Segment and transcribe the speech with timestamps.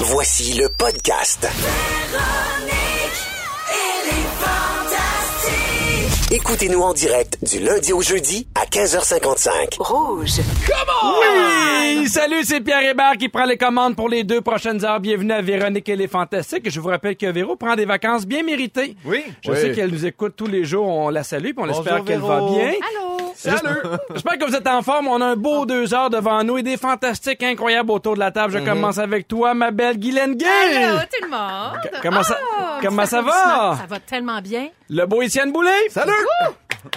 [0.00, 1.46] Voici le podcast.
[6.32, 9.76] Écoutez-nous en direct du lundi au jeudi à 15h55.
[9.78, 10.30] Rouge.
[11.04, 12.08] Oui!
[12.08, 15.00] Salut, c'est Pierre Hébert qui prend les commandes pour les deux prochaines heures.
[15.00, 16.70] Bienvenue à Véronique et les Fantastiques.
[16.70, 18.96] Je vous rappelle que Véro prend des vacances bien méritées.
[19.04, 19.24] Oui.
[19.44, 19.60] Je Oui.
[19.60, 20.86] sais qu'elle nous écoute tous les jours.
[20.86, 22.68] On la salue puis on Bonjour, espère qu'elle va bien.
[22.68, 23.09] Allô?
[23.42, 23.80] Salut!
[24.12, 25.08] J'espère que vous êtes en forme.
[25.08, 28.30] On a un beau deux heures devant nous et des fantastiques incroyables autour de la
[28.30, 28.52] table.
[28.52, 30.46] Je commence avec toi, ma belle Guylaine Gay.
[30.46, 31.78] Allô, tout le monde?
[32.02, 33.76] comment ça- Ah, comment ça va?
[33.80, 34.68] Ça va tellement bien.
[34.90, 35.88] Le beau Étienne Boulay.
[35.88, 36.12] Salut!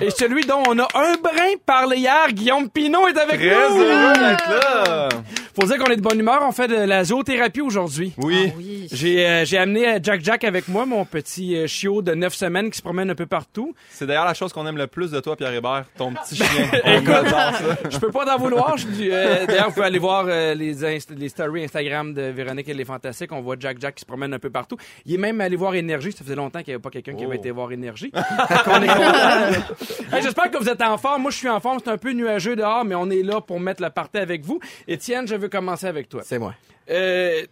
[0.02, 3.82] Et celui dont on a un brin parlé hier, Guillaume Pinot est avec Très nous.
[3.82, 5.10] heureux là!
[5.60, 6.42] Faut dire qu'on est de bonne humeur.
[6.48, 8.14] On fait de la zoothérapie aujourd'hui.
[8.18, 8.48] Oui.
[8.50, 8.88] Ah Oui.
[8.92, 12.34] J'ai euh, j'ai amené euh, Jack Jack avec moi, mon petit euh, chiot de 9
[12.34, 13.74] semaines qui se promène un peu partout.
[13.90, 16.46] C'est d'ailleurs la chose qu'on aime le plus de toi, Pierre Hébert, ton petit chien.
[16.86, 17.52] On adore ça.
[17.90, 18.78] Je peux pas t'en vouloir.
[18.78, 22.70] Je euh, D'ailleurs, vous pouvez aller voir euh, les, inst- les stories Instagram de Véronique
[22.70, 23.32] et les Fantastiques.
[23.32, 24.78] On voit Jack Jack qui se promène un peu partout.
[25.06, 26.12] Il est même allé voir Énergie.
[26.12, 27.40] Ça faisait longtemps qu'il n'y avait pas quelqu'un qui avait Oh.
[27.40, 28.12] été voir Énergie.
[28.48, 30.16] Fait qu'on est content.
[30.16, 31.22] Hey, J'espère que vous êtes en forme.
[31.24, 31.80] Moi, je suis en forme.
[31.84, 34.60] C'est un peu nuageux dehors, mais on est là pour mettre la partie avec vous.
[34.88, 36.22] Étienne, je veux commencer avec toi.
[36.24, 36.54] C'est moi.
[36.90, 37.44] Euh,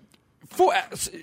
[0.53, 0.71] faut,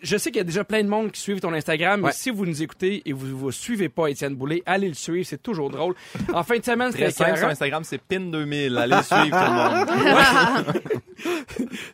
[0.02, 2.30] je sais qu'il y a déjà plein de monde qui suivent ton Instagram, mais si
[2.30, 5.68] vous nous écoutez et vous ne suivez pas Étienne Boulay, allez le suivre, c'est toujours
[5.70, 5.94] drôle.
[6.32, 7.48] En fin de semaine, Très c'était simple sur.
[7.48, 8.76] Instagram, c'est PIN2000.
[8.78, 10.82] Allez suivre tout le monde.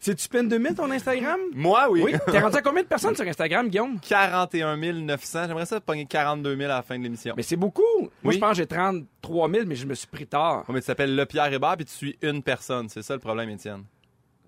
[0.01, 1.41] C'est-tu peine 2000 ton Instagram?
[1.55, 2.03] Moi, oui.
[2.05, 2.13] Oui.
[2.31, 3.99] T'es rendu à combien de personnes sur Instagram, Guillaume?
[4.07, 5.45] 41 900.
[5.49, 7.33] J'aimerais ça pogner 42 000 à la fin de l'émission.
[7.37, 7.83] Mais c'est beaucoup.
[8.01, 8.35] Moi, Oui.
[8.35, 10.65] je pense que j'ai 33 000, mais je me suis pris tard.
[10.69, 12.89] Ouais, mais tu t'appelles le Pierre Hébert puis tu suis une personne.
[12.91, 13.85] C'est ça le problème, Étienne.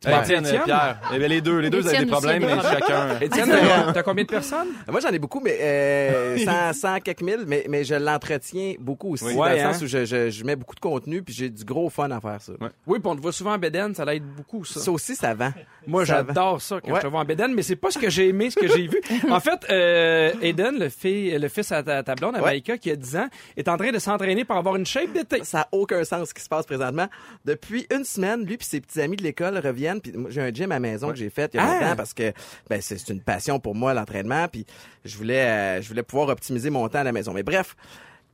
[0.03, 1.01] Parles Étienne, Pierre.
[1.15, 3.19] Eh bien, les deux, les deux, Étienne des problèmes, mais chacun.
[3.21, 3.51] Étienne,
[3.95, 4.69] t'as combien de personnes?
[4.89, 9.15] Moi, j'en ai beaucoup, mais euh, 100, 100 quelques mille, mais, mais je l'entretiens beaucoup
[9.15, 9.35] aussi, Oui.
[9.35, 9.85] dans Ouais, le sens hein?
[9.85, 12.41] où je, je, je mets beaucoup de contenu, puis j'ai du gros fun à faire
[12.41, 12.53] ça.
[12.61, 12.69] Ouais.
[12.87, 14.81] Oui, puis on te voit souvent en Bédène, ça l'aide beaucoup, ça.
[14.81, 15.53] Ça aussi, ça vend.
[15.87, 16.97] Moi, j'adore ça quand Ouais.
[17.01, 18.89] je te vois en bédaine, mais c'est pas ce que j'ai aimé, ce que j'ai
[18.89, 19.01] vu.
[19.31, 22.45] En fait, euh, Aiden, le, fi- le fils à ta, ta blonde, à Ouais.
[22.47, 25.43] Maïka, qui a 10 ans, est en train de s'entraîner pour avoir une shape d'été.
[25.45, 27.06] Ça n'a aucun sens ce qui se passe présentement.
[27.45, 29.86] Depuis une semaine, lui puis ses petits amis de l'école reviennent.
[30.03, 31.81] Puis j'ai un gym à la maison que j'ai fait il y a Ah!
[31.81, 32.33] longtemps parce que
[32.69, 34.49] ben, c'est une passion pour moi l'entraînement.
[34.49, 34.67] Puis
[35.05, 37.33] je voulais, euh, je voulais pouvoir optimiser mon temps à la maison.
[37.33, 37.77] Mais bref,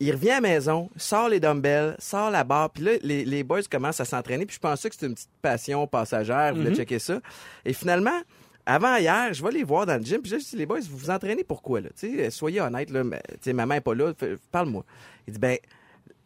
[0.00, 2.70] il revient à la maison, sort les dumbbells, sort la barre.
[2.70, 4.46] Puis là, les, les boys commencent à s'entraîner.
[4.46, 6.54] Puis je pensais que c'était une petite passion passagère.
[6.54, 7.20] Je voulais checker ça.
[7.64, 8.20] Et finalement.
[8.64, 10.78] Avant hier, je vais les voir dans le gym, puis là, je dis, les boys,
[10.88, 11.88] vous vous entraînez pourquoi, là?
[11.96, 13.02] Sais, soyez honnêtes, là.
[13.02, 14.12] mais, Tu sais, maman est pas là,
[14.52, 14.84] parle-moi.
[15.26, 15.56] Il dit, ben,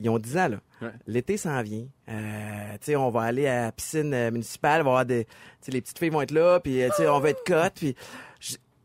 [0.00, 0.56] ils ont 10 ans, là.
[0.82, 0.92] Ouais.
[1.06, 1.86] L'été s'en vient.
[2.08, 5.24] Euh, tu sais, on va aller à la piscine euh, municipale, on va avoir des...
[5.24, 5.30] Tu
[5.62, 7.74] sais, les petites filles vont être là, puis, euh, tu sais, on va être cotes,
[7.74, 7.96] puis...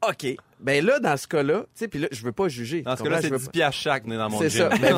[0.07, 0.35] OK.
[0.61, 2.81] Ben là, dans ce cas-là, tu sais, puis là, je veux pas juger.
[2.83, 4.69] Dans ce cas-là, c'est Je 10 veux piastres chaque né, dans mon C'est ça.
[4.81, 4.95] Ben.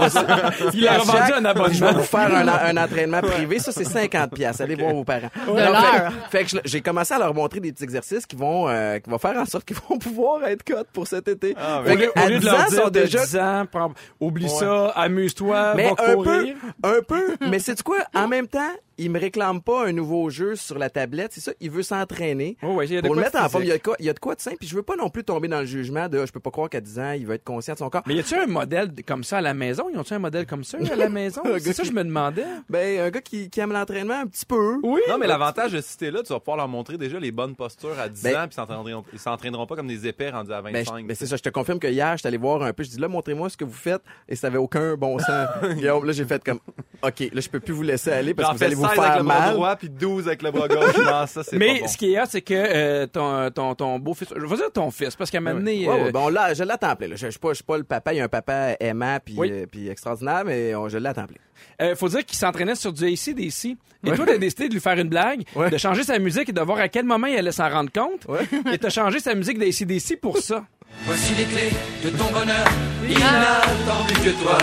[0.74, 1.94] Il a revendu Chaque- un Je vais abonnement.
[1.94, 3.60] vous faire un, un entraînement privé.
[3.60, 4.60] Ça, c'est 50 pièces.
[4.62, 5.30] Allez voir vos parents.
[5.48, 6.12] De Non, l'heure.
[6.30, 9.10] Fait, fait que j'ai commencé à leur montrer des petits exercices qui vont, euh, qui
[9.10, 11.56] vont faire en sorte qu'ils vont pouvoir être cotes pour cet été.
[11.58, 13.66] Ah, Au Fait au à lieu de 10 leur ans, dire sont déjà 10 ans,
[13.72, 16.48] prends- oublie ça, amuse-toi, mais va un peu,
[16.84, 17.36] un peu.
[17.50, 17.98] Mais c'est quoi?
[18.14, 21.32] En même temps, il me réclame pas un nouveau jeu sur la tablette.
[21.34, 21.52] C'est ça.
[21.60, 22.58] Il veut s'entraîner.
[22.62, 23.70] Oh, ouais, il y a de Pour le quoi mettre de en forme, il y,
[23.70, 23.74] physique.
[23.74, 24.58] a de quoi, il y a de quoi de simple.
[24.60, 26.70] Puis je veux pas non plus tomber dans le jugement de, je peux pas croire
[26.70, 28.02] qu'à 10 ans, il va être conscient de son corps.
[28.06, 29.86] Mais y a-tu un modèle comme ça à la maison?
[29.94, 31.42] Ils ont-tu un modèle comme ça à la maison?
[31.60, 32.46] C'est ça que je me demandais.
[32.70, 34.80] Ben, un gars qui, qui aime l'entraînement un petit peu.
[34.84, 35.02] Oui.
[35.10, 37.56] Non, mais l'avantage de si t'es là, tu vas pouvoir leur montrer déjà les bonnes
[37.56, 40.52] postures à 10 Ben- ans, puis ils s'entraîneront- ils s'entraîneront pas comme des épais rendus
[40.54, 41.02] à Ben, 25.
[41.04, 42.90] je- ben, c'est ça, je te confirme que hier, j'étais allé voir un peu, je
[42.90, 45.48] dis là, montrez-moi ce que vous faites, et ça avait aucun bon sens.
[45.76, 46.60] Guillaume, là, j'ai fait comme,
[47.02, 49.04] OK, là, je peux plus vous laisser aller parce que vous allez vous 16 avec
[49.04, 49.54] faire le bras mal.
[49.54, 50.98] droit, puis 12 avec le bras gauche.
[50.98, 51.88] non, ça, c'est Mais pas bon.
[51.88, 55.16] ce qui est c'est que euh, ton, ton, ton beau-fils, je vais dire ton fils,
[55.16, 57.10] parce qu'à un moment donné, Ouais, euh, ouais, bon, là, je l'attends plein.
[57.12, 59.50] Je, je suis pas, le papa, il y a un papa aimant puis, Oui.
[59.52, 61.38] euh, puis extraordinaire, mais on- je l'attends plein.
[61.82, 63.78] Euh, faut dire qu'il s'entraînait sur du ACDC.
[64.06, 65.70] Et toi, t'as décidé de lui faire une blague, Ouais.
[65.70, 68.26] de changer sa musique et de voir à quel moment il allait s'en rendre compte.
[68.28, 68.42] Ouais.
[68.74, 70.66] Et t'as changé sa musique d'ACDC pour ça.
[71.06, 71.72] Voici les clés
[72.04, 72.66] de ton bonheur.
[73.08, 74.58] Il n'attend plus que toi.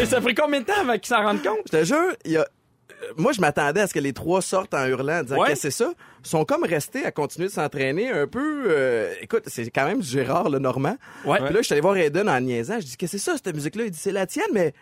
[0.00, 1.58] Et ça a pris combien de temps avant qu'il s'en rende compte?
[1.72, 2.44] Je te jure, il y a, euh,
[3.16, 5.48] moi, je m'attendais à ce que les trois sortent en hurlant, en disant Ouais.
[5.48, 5.92] qu'est-ce que c'est ça?
[6.24, 8.64] Ils sont comme restés à continuer de s'entraîner un peu.
[8.66, 10.96] euh, écoute, c'est quand même Gérard le Normand.
[11.24, 11.38] Ouais.
[11.44, 12.80] Puis là, je suis allé voir Eden en niaisant.
[12.80, 13.84] Je dis qu'est-ce que c'est ça cette musique-là?
[13.84, 14.72] Il dit c'est la tienne, mais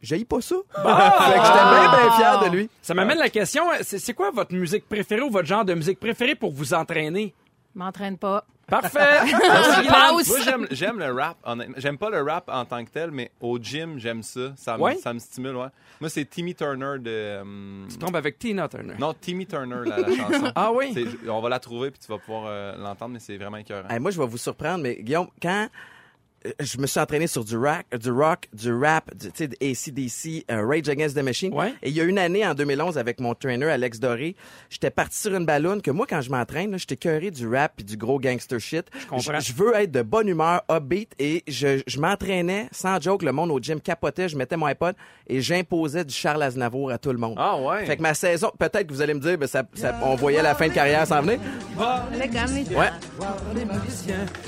[0.00, 0.56] j'haïs pas ça.
[0.74, 1.30] Ah!
[1.32, 2.70] fait que j'étais bien, bien fier de lui.
[2.82, 6.00] Ça m'amène la question, c'est c'est quoi votre musique préférée ou votre genre de musique
[6.00, 7.34] préférée pour vous entraîner?
[7.74, 8.44] M'entraîne pas.
[8.68, 9.20] Parfait!
[9.24, 10.30] Merci.
[10.30, 11.36] Moi, j'aime, j'aime le rap.
[11.44, 11.74] honnêtement.
[11.78, 14.52] J'aime pas le rap en tant que tel, mais au gym, j'aime ça.
[14.56, 14.96] Ça me, Ouais?
[14.96, 15.68] ça me stimule, ouais.
[16.00, 17.10] Moi, c'est Timmy Turner de.
[17.10, 18.94] euh, Tu tombes avec Tina Turner.
[18.98, 20.52] Non, Timmy Turner, la, la chanson.
[20.54, 20.92] Ah oui?
[20.94, 23.88] C'est- on va la trouver, puis tu vas pouvoir euh, l'entendre, mais c'est vraiment écœurant.
[23.88, 25.68] Hey, moi, je vais vous surprendre, mais Guillaume, quand
[26.60, 30.44] je me suis entraîné sur du rock, du rock, du rap, du, tu sais, ACDC,
[30.50, 31.52] euh, Rage Against the Machine.
[31.52, 31.74] Ouais.
[31.82, 34.36] Et il y a une année, en 2011, avec mon trainer Alex Doré,
[34.70, 37.72] j'étais parti sur une balloune que moi, quand je m'entraîne, là, j'étais cœuré du rap
[37.76, 38.86] puis du gros gangster shit.
[38.98, 39.40] Je comprends.
[39.40, 43.50] Je veux être de bonne humeur, upbeat, et je, je m'entraînais, sans joke, le monde
[43.50, 44.94] au gym capotait, je mettais mon iPod
[45.26, 47.34] et j'imposais du Charles Aznavour à tout le monde.
[47.36, 47.84] Ah ouais.
[47.86, 50.42] Fait que ma saison, peut-être que vous allez me dire, ben, ça, ça- on voyait
[50.42, 51.38] la fin de carrière s'en venir.
[52.76, 52.88] Ouais.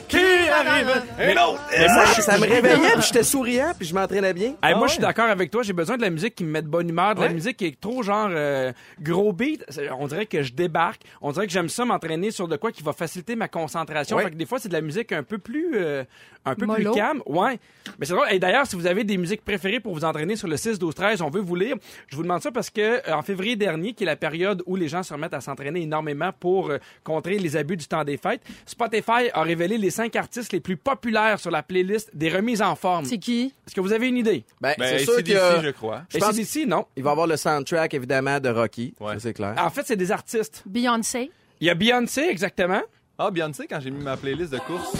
[0.08, 0.16] Qui
[0.48, 1.02] arrive?
[1.20, 1.60] Et l'autre!
[1.80, 4.54] Mais ça, ça me réveillait, puis j'étais souriant, puis je m'entraînais bien.
[4.62, 4.88] Hey, moi, ouais?
[4.88, 5.62] je suis d'accord avec toi.
[5.62, 7.66] J'ai besoin de la musique qui me met de bonne humeur, de la musique qui
[7.66, 9.64] est trop genre euh, gros beat.
[9.98, 11.02] On dirait que je débarque.
[11.22, 14.16] On dirait que j'aime ça m'entraîner sur de quoi qui va faciliter ma concentration.
[14.16, 14.24] Ouais.
[14.24, 16.04] Fait que des fois, c'est de la musique un peu plus, euh,
[16.44, 17.22] un peu plus calme.
[17.26, 17.58] Ouais.
[17.98, 18.26] Mais c'est drôle.
[18.30, 20.94] Et d'ailleurs, si vous avez des musiques préférées pour vous entraîner sur le 6, 12,
[20.94, 21.76] 13, on veut vous lire.
[22.08, 24.76] Je vous demande ça parce que euh, en février dernier, qui est la période où
[24.76, 28.16] les gens se remettent à s'entraîner énormément pour euh, contrer les abus du temps des
[28.16, 32.60] fêtes, Spotify a révélé les cinq artistes les plus populaires sur la playlist des remises
[32.62, 33.04] en forme.
[33.04, 33.54] C'est qui?
[33.66, 34.44] Est-ce que vous avez une idée?
[34.60, 36.02] Ben, Ben, c'est sûr que je crois.
[36.08, 36.84] Je pense- ici, non.
[36.96, 38.92] il va y avoir le soundtrack, évidemment, de Rocky.
[39.00, 39.14] Ouais.
[39.14, 39.54] Ça, c'est clair.
[39.58, 40.62] En fait, c'est des artistes.
[40.66, 41.30] Beyoncé.
[41.60, 42.82] Il y a Beyoncé, exactement.
[43.18, 44.92] Ah, Beyoncé, quand j'ai mis ma playlist de course.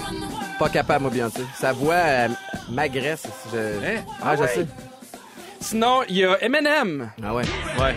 [0.59, 1.41] Pas capable, moi, Beyoncé.
[1.59, 2.29] Sa voix euh,
[2.71, 3.25] m'agresse.
[3.53, 3.57] Je...
[3.59, 4.05] Hein?
[4.23, 4.67] Ah, je sais.
[5.61, 7.11] Sinon, il y a Eminem.
[7.23, 7.45] Ah ouais.
[7.79, 7.95] Ouais.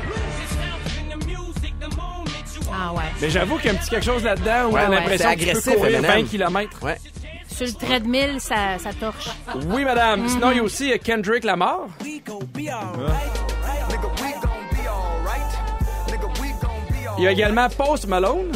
[2.75, 3.03] Ah ouais.
[3.21, 4.95] Mais j'avoue qu'il y a un petit quelque chose là-dedans où Ouais, on a ouais.
[4.95, 6.11] l'impression tu peux agressif, courir Eminem.
[6.11, 6.83] 20 km.
[6.83, 6.97] Ouais.
[7.55, 9.29] Sur le treadmill, ça, ça torche.
[9.67, 10.27] Oui, madame.
[10.27, 11.87] Sinon, il y a aussi euh, Kendrick Lamar.
[17.17, 18.51] Il y a également Post Malone.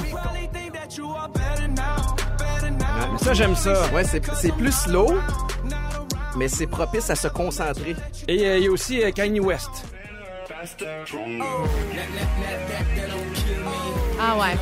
[3.12, 3.88] Mais ça, j'aime ça.
[3.94, 5.14] Ouais, c'est c'est plus slow,
[6.36, 7.96] mais c'est propice à se concentrer.
[8.28, 9.70] Et euh, il y a aussi euh, Kanye West.
[14.20, 14.58] Ah ouais.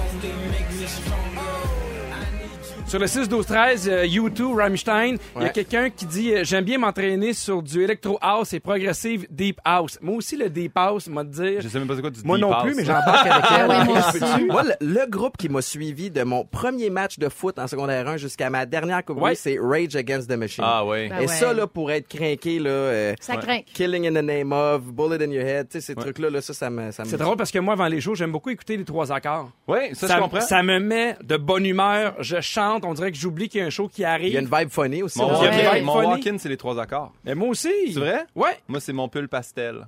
[2.88, 5.52] Sur le 6, 12, 13, euh, U2, Rammstein, il y a Ouais.
[5.52, 9.98] quelqu'un qui dit euh, J'aime bien m'entraîner sur du Electro House et progressive Deep House.
[10.04, 11.62] Moi aussi, le Deep House, m'a dire.
[11.62, 12.64] Je sais même pas c'est quoi du Moi deep non house.
[12.64, 13.68] plus, mais j'embarque avec elle.
[13.72, 14.46] Ah oui, moi aussi.
[14.46, 18.08] Moi, le, le groupe qui m'a suivi de mon premier match de foot en secondaire
[18.08, 19.34] 1 jusqu'à ma dernière coupe Ouais.
[19.34, 20.64] c'est Rage Against the Machine.
[20.66, 21.10] Ah ouais.
[21.10, 21.28] Ben Et ouais.
[21.28, 23.62] ça, là, pour être craqué, là, euh, Ça craint.
[23.74, 26.54] Killing in the Name of, Bullet in Your Head, tu sais, ces trucs-là, là, ça,
[26.54, 26.92] ça me...
[26.92, 27.10] Ça me...
[27.10, 29.50] C'est drôle parce que moi, avant les shows, j'aime beaucoup écouter les trois accords.
[29.68, 30.40] Ouais, ça, je comprends.
[30.42, 32.14] ça me met de bonne humeur.
[32.20, 32.75] Je chante.
[32.84, 34.28] On dirait que j'oublie qu'il y a un show qui arrive.
[34.30, 35.20] Il y a une vibe funny aussi.
[35.20, 35.28] Mon.
[35.40, 35.48] Ouais.
[35.48, 36.08] walk-in, mon Funny.
[36.08, 37.14] walk-in, c'est les trois accords.
[37.24, 37.94] Mais moi aussi.
[37.94, 38.26] C'est vrai?
[38.36, 38.58] Ouais.
[38.68, 39.88] Moi, c'est mon pull pastel.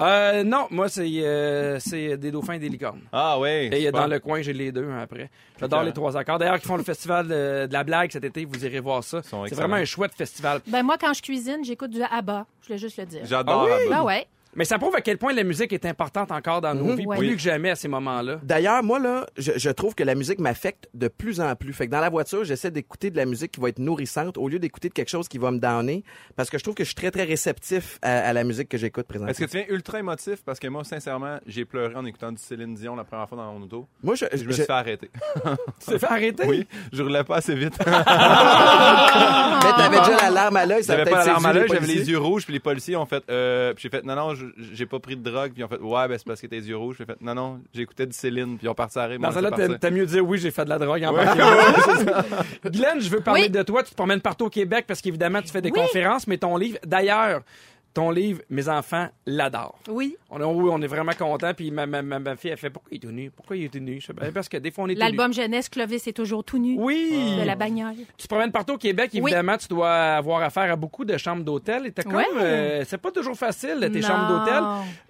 [0.00, 3.00] Euh, non, moi, c'est euh, c'est des dauphins et des licornes.
[3.12, 3.68] Ah ouais.
[3.72, 5.28] Et dans le coin, j'ai les deux hein, après.
[5.58, 6.38] J'adore les trois accords.
[6.38, 9.22] D'ailleurs, qui font le festival de, de la blague cet été, vous irez voir ça.
[9.24, 9.62] C'est excellents.
[9.62, 10.60] vraiment un chouette festival.
[10.68, 12.46] Ben moi, quand je cuisine, j'écoute du ABBA.
[12.62, 13.22] Je voulais juste le dire.
[13.24, 13.62] J'adore.
[13.68, 13.86] Ah oui?
[13.86, 13.96] Abba.
[13.98, 14.26] Ah ouais.
[14.54, 17.16] Mais ça prouve à quel point la musique est importante encore dans nos vies, Ouais.
[17.18, 18.40] plus que jamais à ces moments-là.
[18.42, 21.72] D'ailleurs, moi, là, je, je trouve que la musique m'affecte de plus en plus.
[21.72, 24.48] Fait que dans la voiture, j'essaie d'écouter de la musique qui va être nourrissante au
[24.48, 26.02] lieu d'écouter de quelque chose qui va me downer.
[26.34, 28.78] Parce que je trouve que je suis très, très réceptif à, à la musique que
[28.78, 29.30] j'écoute présentement.
[29.30, 30.42] Est-ce que tu viens ultra émotif?
[30.44, 33.52] Parce que moi, sincèrement, j'ai pleuré en écoutant du Céline Dion la première fois dans
[33.52, 33.86] mon auto.
[34.02, 35.10] Moi, je, Je me suis fait arrêter.
[35.80, 36.44] Tu t'es fait arrêter?
[36.46, 37.78] Oui, je roulais pas assez vite.
[38.58, 41.94] Mais t'avais déjà la larme à l'œil, J'avais pas l'alarme à séduit l'œil, les j'avais
[42.00, 43.22] les yeux rouges, puis les policiers ont fait.
[43.30, 44.34] Euh, puis j'ai fait non, non,
[44.72, 46.56] j'ai pas pris de drogue, puis ils ont fait ouais, ben c'est parce que t'as
[46.56, 46.96] les yeux rouges.
[46.98, 49.22] J'ai fait non, non, j'écoutais du Céline, puis ils ont parti arrêter.
[49.22, 51.24] Dans celle-là, t'as- t'as mieux dire oui, j'ai fait de la drogue en Ouais.
[51.24, 52.38] partant.
[52.70, 53.50] Glenn, je veux parler Oui.
[53.50, 53.82] de toi.
[53.82, 55.80] Tu te promènes partout au Québec parce qu'évidemment, tu fais des Oui.
[55.80, 57.42] conférences, mais ton livre, d'ailleurs,
[57.98, 59.80] ton livre, mes enfants l'adorent.
[59.88, 60.16] Oui.
[60.30, 61.52] On oui, on est vraiment contents.
[61.52, 63.28] Puis ma, ma, ma, fille, elle fait pourquoi il est tout nu?
[63.32, 64.00] Pourquoi il est tout nu?
[64.00, 64.94] Je sais pas, parce que des fois, on est.
[64.94, 66.76] L'album jeunesse, Clovis est toujours tout nu.
[66.78, 67.34] Oui!
[67.40, 67.96] De la bagnole.
[68.16, 69.18] Tu te promènes partout au Québec, Oui.
[69.20, 71.86] évidemment, tu dois avoir affaire à beaucoup de chambres d'hôtel.
[71.86, 72.24] Et t'as comme, Ouais.
[72.40, 74.06] euh, c'est pas toujours facile, tes Non.
[74.06, 74.62] chambres d'hôtel.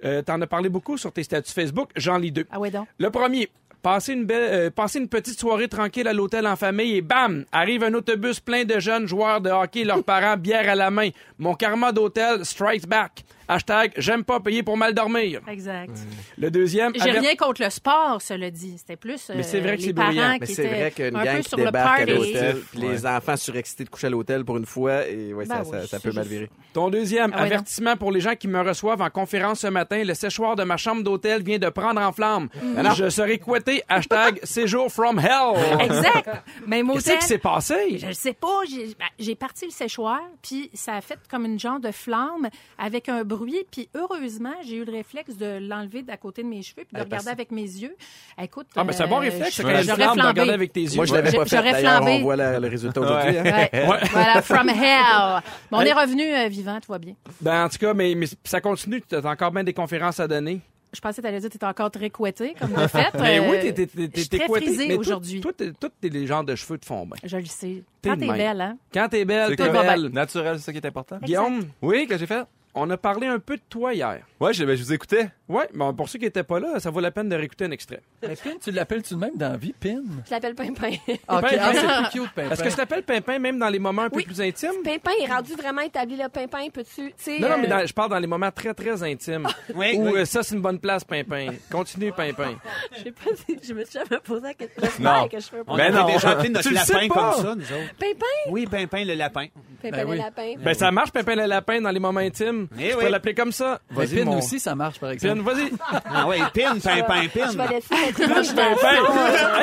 [0.06, 1.90] Euh, T'en as parlé beaucoup sur tes statuts Facebook.
[1.94, 2.46] J'en lis deux.
[2.50, 2.88] Ah ouais donc.
[2.96, 3.50] Le premier,
[3.82, 7.84] passer une, belle, euh, une petite soirée tranquille à l'hôtel en famille et bam, arrive
[7.84, 11.10] un autobus plein de jeunes joueurs de hockey, leurs parents, bière à la main.
[11.38, 13.24] Mon karma d'hôtel strikes back.
[13.48, 15.40] Hashtag, j'aime pas payer pour mal dormir.
[15.48, 15.90] Exact.
[16.36, 18.76] Le deuxième, J'ai aver- rien contre le sport, cela dit.
[18.78, 20.36] C'était plus euh, Mais c'est vrai que les c'est parents bruyant.
[20.40, 22.56] Mais qui c'est vrai étaient qu'une un gang peu qui sur le débarque à l'hôtel,
[22.70, 22.92] puis Ouais.
[22.92, 25.70] les enfants surexcités de coucher à l'hôtel pour une fois, et ouais, Ben ça, ça,
[25.80, 26.50] oui, ça c'est peut mal juste- virer.
[26.74, 30.04] Ton deuxième, Ah ouais, avertissement pour les gens qui me reçoivent en conférence ce matin.
[30.04, 32.48] Le séchoir de ma chambre d'hôtel vient de prendre en flamme.
[32.62, 32.94] Mm.
[32.94, 33.82] Je serai couetté.
[33.88, 35.54] Hashtag séjour from hell.
[35.80, 36.28] Exact.
[36.66, 37.98] Même Qu'est-ce qui s'est passé?
[37.98, 38.60] Je ne sais pas.
[38.68, 42.48] J'ai ben, j'ai parti le séchoir, puis ça a fait comme une genre de flamme
[42.78, 43.37] avec un bruit.
[43.70, 46.98] Puis heureusement, j'ai eu le réflexe de l'enlever d'à côté de mes cheveux puis de
[47.00, 47.94] Eh, regarder avec mes yeux.
[48.40, 48.66] Écoute.
[48.76, 50.96] Ah, mais c'est un bon euh, réflexe, je- quand flamme, de regarder avec tes yeux.
[50.96, 51.62] Moi, je l'avais pas fait.
[51.62, 52.12] D'ailleurs, flambé.
[52.18, 53.38] on voit la- le résultat aujourd'hui.
[53.38, 53.44] hein.
[53.44, 53.70] Ouais.
[54.12, 55.42] Voilà, from hell.
[55.70, 57.14] Mais on est revenu euh, vivant, tout va bien.
[57.40, 59.02] Ben, en tout cas, mais, mais ça continue.
[59.08, 60.60] Tu as encore bien des conférences à donner.
[60.90, 63.08] Je pensais que t'allais dire que t'étais encore très couetté, comme de fait.
[63.20, 64.64] Mais Euh, oui, t'es- t'es- t'es je suis t'es très coiffé.
[64.64, 65.40] frisée Mais toi- aujourd'hui.
[65.42, 65.52] Toi,
[66.00, 67.16] t'es les genres de cheveux te font bien.
[67.22, 67.82] Je le sais.
[68.02, 68.36] Quand t'es même.
[68.38, 68.76] belle, hein?
[68.94, 70.06] Quand t'es belle, C'est t'es belle.
[70.06, 71.18] Naturel, c'est ça qui est important.
[71.22, 72.42] Guillaume, Oui, que j'ai fait?
[72.74, 74.24] On a parlé un peu de toi hier.
[74.40, 75.30] Ouais, je, ben, je vous écoutais.
[75.48, 77.70] Oui, bon, pour ceux qui n'étaient pas là, ça vaut la peine de réécouter un
[77.70, 78.00] extrait.
[78.22, 80.02] Mais Pin, tu l'appelles-tu de même dans la vie, Pin?
[80.26, 80.90] Je l'appelle Pimpin.
[81.08, 81.56] Ok, Pimpin.
[81.60, 82.50] ah, c'est plus cute, Pimpin.
[82.50, 84.72] Est-ce que je t'appelle Pimpin même dans les moments un peu plus intimes?
[84.84, 86.28] Pimpin est rendu vraiment établi, là.
[86.28, 87.38] Pimpin, peux-tu, tu sais...
[87.38, 89.46] Non, non, euh, mais dans- je parle dans les moments très, très intimes.
[89.74, 90.18] Oui, Ou oui.
[90.18, 91.48] euh, ça, c'est une bonne place, Pimpin.
[91.70, 92.54] Continue, Pimpin.
[92.98, 94.82] Je sais pas si je me suis jamais posé la question.
[95.00, 95.28] Non.
[95.28, 95.56] que je fais.
[95.66, 97.94] On Ben a déjà appelé notre lapin comme ça, nous autres.
[97.98, 98.50] Pimpin?
[98.50, 99.46] Oui, Pimpin le lapin.
[99.82, 100.18] Pimpin Ben le oui.
[100.18, 100.54] lapin.
[100.58, 102.66] Ben, ça marche, Pimpin le lapin, dans les moments intimes.
[102.78, 103.04] Eh tu oui.
[103.04, 103.80] peux l'appeler comme ça.
[103.90, 105.70] Mais Vas-y, Pin aussi, ça marche, par Pin, vas-y.
[106.04, 107.68] Ah oui, Pin, Pimpin, Je vais Pin.
[107.70, 107.94] laisser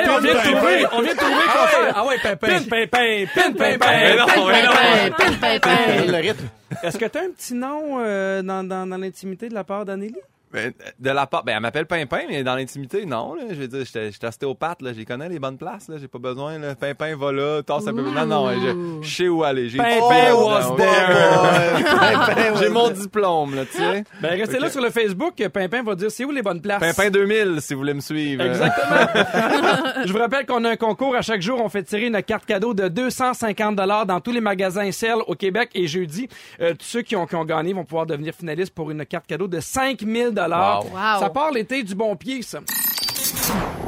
[0.08, 1.92] on vient de trouver, on vient de trouver qu'on fait.
[1.94, 2.46] Ah ouais, Pimpin.
[2.46, 3.78] Pin, Pimpin, Pin, Pimpin.
[5.16, 6.06] Pin, pin, pin.
[6.06, 6.48] Le rythme.
[6.82, 9.84] Est-ce que tu as un petit nom euh, dans, dans, dans l'intimité de la part
[9.84, 10.14] d'Anneli?
[10.52, 13.42] Ben, de la part, ben, elle m'appelle Pimpin, mais dans l'intimité, non, là.
[13.50, 14.92] Je veux dire, j'étais j'étais ostéopathe, là.
[14.92, 15.96] J'y connais les bonnes places, là.
[16.00, 16.74] J'ai pas besoin, là.
[16.74, 18.02] Pimpin va là, tasse un peu.
[18.02, 19.68] Non, non, je, je sais où aller.
[19.68, 22.56] J'ai Pimpin Oh, was there.
[22.60, 24.04] J'ai mon diplôme, là, tu sais.
[24.20, 25.34] Ben, restez là sur le Facebook.
[25.48, 26.80] Pimpin va dire c'est où les bonnes places?
[26.80, 28.44] Pimpin 2000, si vous voulez me suivre.
[28.44, 29.06] Exactement.
[30.06, 31.60] Je vous rappelle qu'on a un concours à chaque jour.
[31.62, 35.34] On fait tirer une carte cadeau de 250 dollars dans tous les magasins Cell au
[35.34, 36.28] Québec et jeudi.
[36.60, 39.26] euh, tous ceux qui ont, qui ont gagné vont pouvoir devenir finalistes pour une carte
[39.26, 40.30] cadeau de 5000
[41.20, 42.60] Ça part l'été du bon pied, ça.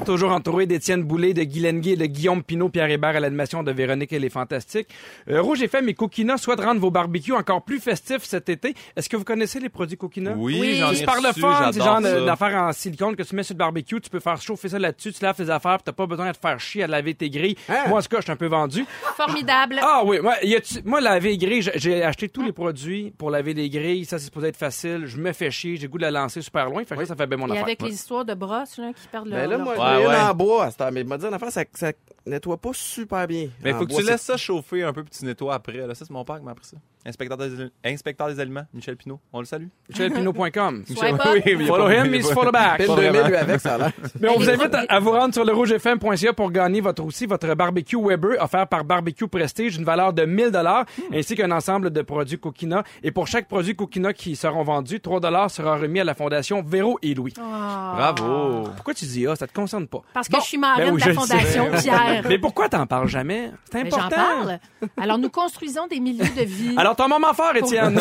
[0.08, 3.70] Toujours entouré d'Étienne Boulay, de Guy Lenguet, de Guillaume Pinot, Pierre Hébert à l'animation de
[3.72, 4.88] Véronique et les Fantastiques.
[5.28, 8.74] Euh, Rouge FM et Coquina souhaitent rendre vos barbecues encore plus festifs cet été.
[8.96, 10.32] Est-ce que vous connaissez les produits Coquina?
[10.34, 13.36] Oui, j'en ai C'est par le reçu, fun, c'est genre d'affaires en silicone que tu
[13.36, 15.82] mets sur le barbecue, tu peux faire chauffer ça là-dessus, tu laves tes affaires, puis
[15.84, 17.56] t'as pas besoin de te faire chier à laver tes grilles.
[17.68, 17.74] Hein?
[17.88, 18.86] Moi, en tout cas, je suis un peu vendu.
[19.14, 19.78] Formidable.
[19.82, 23.52] Ah oui, moi, y moi laver les grilles, j'ai- acheté tous les produits pour laver
[23.52, 26.10] les grilles, ça c'est supposé être facile, je me fais chier, j'ai goût de la
[26.10, 27.64] lancer super loin, fait que ça, ça fait bien mon Et affaire.
[27.64, 29.40] avec les histoires de brosses là, qui perdent leur...
[29.40, 31.34] Ben là, leur- Ouais, une en bois à cette heure, mais il m'a dit une
[31.34, 31.92] affaire, ça, ça
[32.26, 33.48] nettoie pas super bien.
[33.62, 35.86] Mais En faut que bois, tu laisses ça chauffer un peu puis tu nettoies après.
[35.86, 36.76] Là, ça, c'est mon père qui m'a appris ça.
[37.06, 37.48] Inspecteur des,
[37.84, 39.20] inspecteur des aliments, Michel Pinot.
[39.32, 39.66] On le salue.
[39.88, 40.84] MichelPinot.com.
[40.86, 41.20] Swipe up.
[41.46, 42.78] Oui, Follow him, he's follow back.
[42.78, 43.28] Pile Pas 2000, vraiment.
[43.28, 43.92] lui, avec, ça a l'air.
[44.20, 47.54] Mais on vous invite à, vous rendre sur le rougefm.ca pour gagner votre aussi votre
[47.54, 52.02] barbecue Weber offert par Barbecue Prestige, une valeur de 1000 dollars, ainsi qu'un ensemble de
[52.02, 52.82] produits Coquina.
[53.02, 56.62] Et pour chaque produit Coquina qui seront vendus, 3 dollars sera remis à la fondation
[56.62, 57.32] Véro et Louis.
[57.40, 58.12] Ah.
[58.16, 58.64] Bravo.
[58.74, 60.40] Pourquoi tu dis ah, ça te concerne pas Parce que Bon.
[60.40, 61.34] je suis marraine Ben oui, de la je le sais.
[61.34, 62.24] Fondation Pierre.
[62.28, 63.50] Mais pourquoi t'en parles jamais?
[63.70, 64.16] C'est Mais j'en important.
[64.16, 64.58] parle.
[64.96, 68.00] Alors, nous construisons des milieux de vie Alors ton moment fort, Étienne.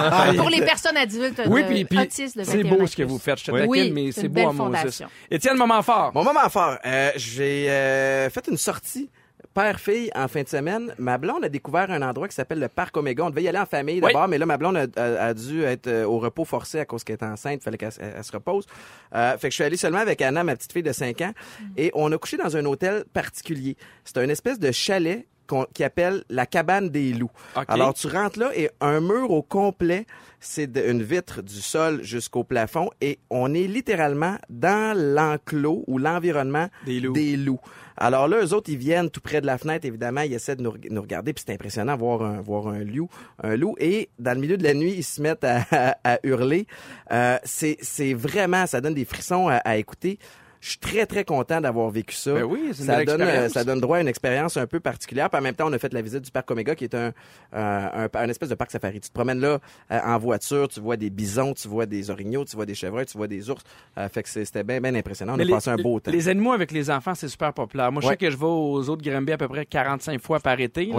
[0.38, 3.02] pour les personnes adultes oui, de puis, puis autistes de c'est 21 beau ce que
[3.02, 3.38] vous faites.
[3.40, 3.58] Je te Oui.
[3.60, 4.56] taquine, Oui, mais c'est beau belle à Moses.
[4.56, 5.08] fondation.
[5.30, 6.10] Étienne, moment fort.
[6.14, 9.10] Mon moment fort, euh, j'ai euh, fait une sortie
[9.52, 10.94] père-fille en fin de semaine.
[10.98, 13.24] Ma blonde a découvert un endroit qui s'appelle le Parc Omega.
[13.24, 14.10] On devait y aller en famille Oui.
[14.12, 16.86] d'abord, mais là, ma blonde a, a- a dû être euh, au repos forcé à
[16.86, 17.60] cause qu'elle est enceinte.
[17.60, 18.66] Il fallait qu'elle elle- elle se repose.
[19.14, 21.32] Euh, fait que je suis allé seulement avec Anna, ma petite fille de 5 ans,
[21.76, 23.76] et on a couché dans un hôtel particulier.
[24.04, 27.30] C'est un espèce de chalet qu'on- qui appelle la cabane des loups.
[27.56, 27.64] OK.
[27.68, 30.06] Alors, tu rentres là et un mur au complet,
[30.40, 36.68] c'est une vitre du sol jusqu'au plafond et on est littéralement dans l'enclos ou l'environnement
[36.84, 37.12] Des loups.
[37.12, 37.60] des loups.
[37.96, 40.62] Alors là, eux autres, ils viennent tout près de la fenêtre, évidemment, ils essaient de
[40.62, 43.08] nous, nous regarder, puis c'est impressionnant voir un, voir un loup,
[43.42, 46.18] un loup, et dans le milieu de la nuit, ils se mettent à, à- à
[46.24, 46.66] hurler.
[47.12, 50.18] Euh, c'est c'est vraiment, ça donne des frissons à, à écouter.
[50.64, 52.32] Je suis très, très content d'avoir vécu ça.
[52.32, 53.52] Ben oui, c'est une ça donne, euh, expérience.
[53.52, 55.28] ça donne droit à une expérience un peu particulière.
[55.28, 57.12] Puis en même temps, on a fait la visite du parc Omega, qui est un,
[57.54, 58.98] euh, un, un espèce de parc safari.
[58.98, 59.58] Tu te promènes là
[59.92, 63.04] euh, en voiture, tu vois des bisons, tu vois des orignaux, tu vois des chevreuils,
[63.04, 63.62] tu vois des ours.
[63.98, 65.34] Euh, fait que c'était bien, bien impressionnant.
[65.34, 66.10] On Mais a passé un beau temps.
[66.10, 67.92] Les animaux avec les enfants, c'est super populaire.
[67.92, 68.12] Moi, je Ouais.
[68.14, 70.90] sais que je vais aux autres Granby à peu près 45 fois par été.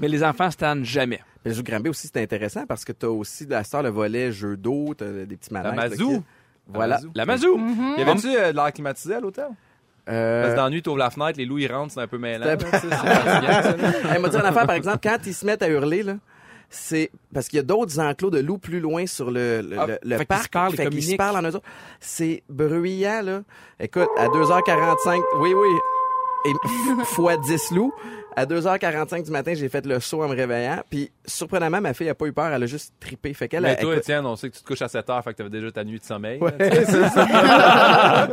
[0.00, 1.20] Mais les enfants se tannent jamais.
[1.46, 4.32] Le jeu Granby aussi, c'est intéressant parce que tu as aussi la star le volet
[4.32, 5.92] jeu d'eau, tu des petits manèges.
[6.72, 6.78] La Mazou.
[6.78, 7.00] Voilà.
[7.14, 7.56] La Mazou.
[7.56, 7.94] Mhm.
[7.98, 9.46] Y avait-tu euh, de l'air climatisé à l'hôtel?
[10.08, 12.06] Euh, Parce que dans la nuit, t'ouvres la fenêtre, les loups, ils rentrent, c'est un
[12.06, 12.44] peu mêlant.
[12.46, 12.56] Là.
[14.12, 16.14] Elle m'a dit une affaire, par exemple, quand ils se mettent à hurler, là,
[16.70, 19.86] c'est parce qu'il y a d'autres enclos de loups plus loin sur le, le, Ah,
[19.86, 20.44] le- le fait qu'ils parc.
[20.44, 21.66] se parlent, ils fait qu'ils se parlent en eux autres.
[22.00, 23.40] C'est bruyant, là.
[23.80, 25.68] Écoute, à 2h45, oui, oui,
[26.46, 27.92] et f- fois 10 loups.
[28.36, 30.82] À 2h45 du matin, j'ai fait le saut en me réveillant.
[30.90, 32.46] Puis, surprenamment, ma fille a pas eu peur.
[32.52, 33.32] Elle a juste trippé.
[33.32, 35.08] Fait qu'elle Mais a- toi, écoute- Étienne, on sait que tu te couches à 7
[35.08, 36.40] heures, fait que t'avais déjà ta nuit de sommeil.
[36.40, 38.28] Ouais, c'est ça.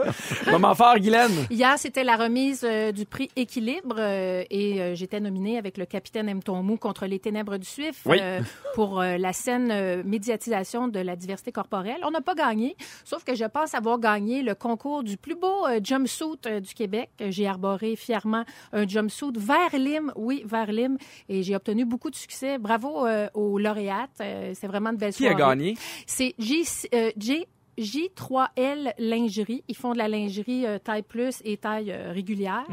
[0.51, 1.31] Moment fort, Guylaine.
[1.49, 5.85] Hier, c'était la remise euh, du prix Équilibre euh, et euh, j'étais nominée avec le
[5.85, 6.39] capitaine M.
[6.47, 8.17] Mou contre les ténèbres du Suif Oui.
[8.21, 8.41] euh,
[8.73, 11.99] pour euh, la scène euh, médiatisation de la diversité corporelle.
[12.03, 15.65] On n'a pas gagné, sauf que je pense avoir gagné le concours du plus beau
[15.67, 17.09] euh, jumpsuit euh, du Québec.
[17.29, 18.43] J'ai arboré fièrement
[18.73, 20.97] un jumpsuit vert lime, oui, lime,
[21.29, 22.57] et j'ai obtenu beaucoup de succès.
[22.57, 24.09] Bravo euh, aux lauréates.
[24.21, 25.55] Euh, c'est vraiment de belles Qui a soirées.
[25.55, 25.77] gagné?
[26.05, 27.45] C'est J, euh, J-
[27.81, 29.63] J3L Lingerie.
[29.67, 32.65] Ils font de la lingerie euh, taille plus et taille euh, régulière.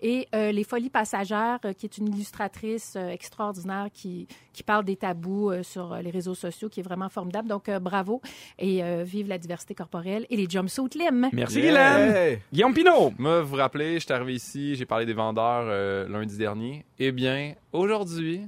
[0.00, 4.84] Et euh, Les Folies Passagères, euh, qui est une illustratrice euh, extraordinaire qui, qui parle
[4.84, 7.48] des tabous euh, sur les réseaux sociaux, qui est vraiment formidable.
[7.48, 8.20] Donc, euh, bravo
[8.58, 11.28] et euh, vive la diversité corporelle et les jumpsuits Lim.
[11.32, 11.70] Merci, Yeah.
[11.70, 12.38] Guylaine.
[12.52, 13.12] Guillaume Pinot.
[13.18, 16.84] Moi, vous vous rappelez, je suis arrivé ici, j'ai parlé des vendeurs euh, lundi dernier.
[16.98, 18.40] Eh bien, aujourd'hui,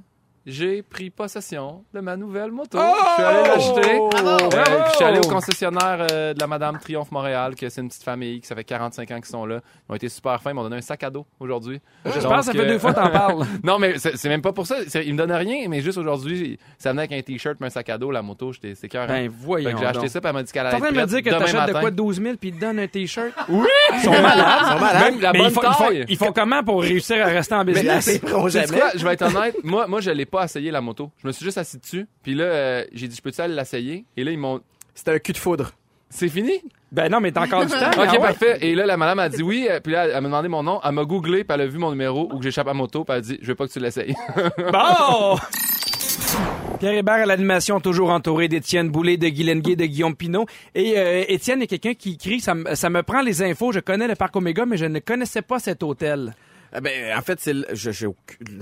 [0.46, 2.78] j'ai pris possession de ma nouvelle moto.
[2.78, 3.98] je suis allé l'acheter.
[3.98, 4.28] Bravo!
[4.44, 7.80] Euh, puis je suis allé au concessionnaire euh, de la Madame Triomphe Montréal, que c'est
[7.80, 9.60] une petite famille qui ça fait 45 ans qu'ils sont là.
[9.88, 11.80] Ils ont été super fins, ils m'ont donné un sac à dos aujourd'hui.
[12.04, 13.44] Je Donc, pense que ça fait euh, deux fois que t'en parles.
[13.64, 14.76] non, mais c'est c'est même pas pour ça.
[14.86, 17.70] C'est- Ils me donnent rien, mais juste aujourd'hui, ça venait avec un t-shirt, mais un
[17.70, 19.08] sac à dos, la moto, j'étais c'est cœur.
[19.08, 20.96] Ben, voyons j'ai acheté ça, puis elle m'a dit qu'elle T'es allait en train de
[21.00, 23.32] me dire que t'achètes de quoi de 12 000 puis ils te donnent un T-shirt?
[23.48, 23.66] Oui!
[23.94, 24.46] Ils sont malades.
[24.60, 25.02] Ils sont malades.
[25.12, 26.04] Même la Mais bonne ils font, ils, font, taille.
[26.08, 28.20] ils font comment pour réussir à rester en Mais là, business?
[28.96, 29.56] Je vais être honnête.
[29.64, 31.10] Moi, moi, je l'ai pas essayé la moto.
[31.22, 32.06] Je me suis juste assis dessus.
[32.22, 34.04] Puis là, euh, j'ai dit, je peux-tu aller l'essayer?
[34.16, 34.60] Et là, ils m'ont.
[34.94, 35.72] C'était un cul de foudre.
[36.08, 36.52] C'est fini?
[36.92, 37.90] Ben non, mais t'as encore du temps.
[37.90, 38.18] Ok, ouais?
[38.18, 38.58] parfait.
[38.60, 39.66] Et là, la madame a dit oui.
[39.70, 40.80] euh, Puis là, elle m'a demandé mon nom.
[40.84, 43.04] Elle m'a googlé, puis elle a vu mon numéro où que j'échappe à moto.
[43.04, 44.14] Puis elle a dit, je veux pas que tu l'essayes.
[44.72, 45.36] Bon!
[46.78, 50.44] Pierre Hébert à l'animation, toujours entouré d'Étienne Boulay, de Guy Lenguet, de Guillaume Pinot.
[50.74, 54.06] Et euh, Étienne est quelqu'un qui ça, me- ça me prend les infos, je connais
[54.06, 56.34] le Parc Omega, mais je ne connaissais pas cet hôtel.
[56.76, 58.06] Eh Ben, en fait, c'est le- je, je,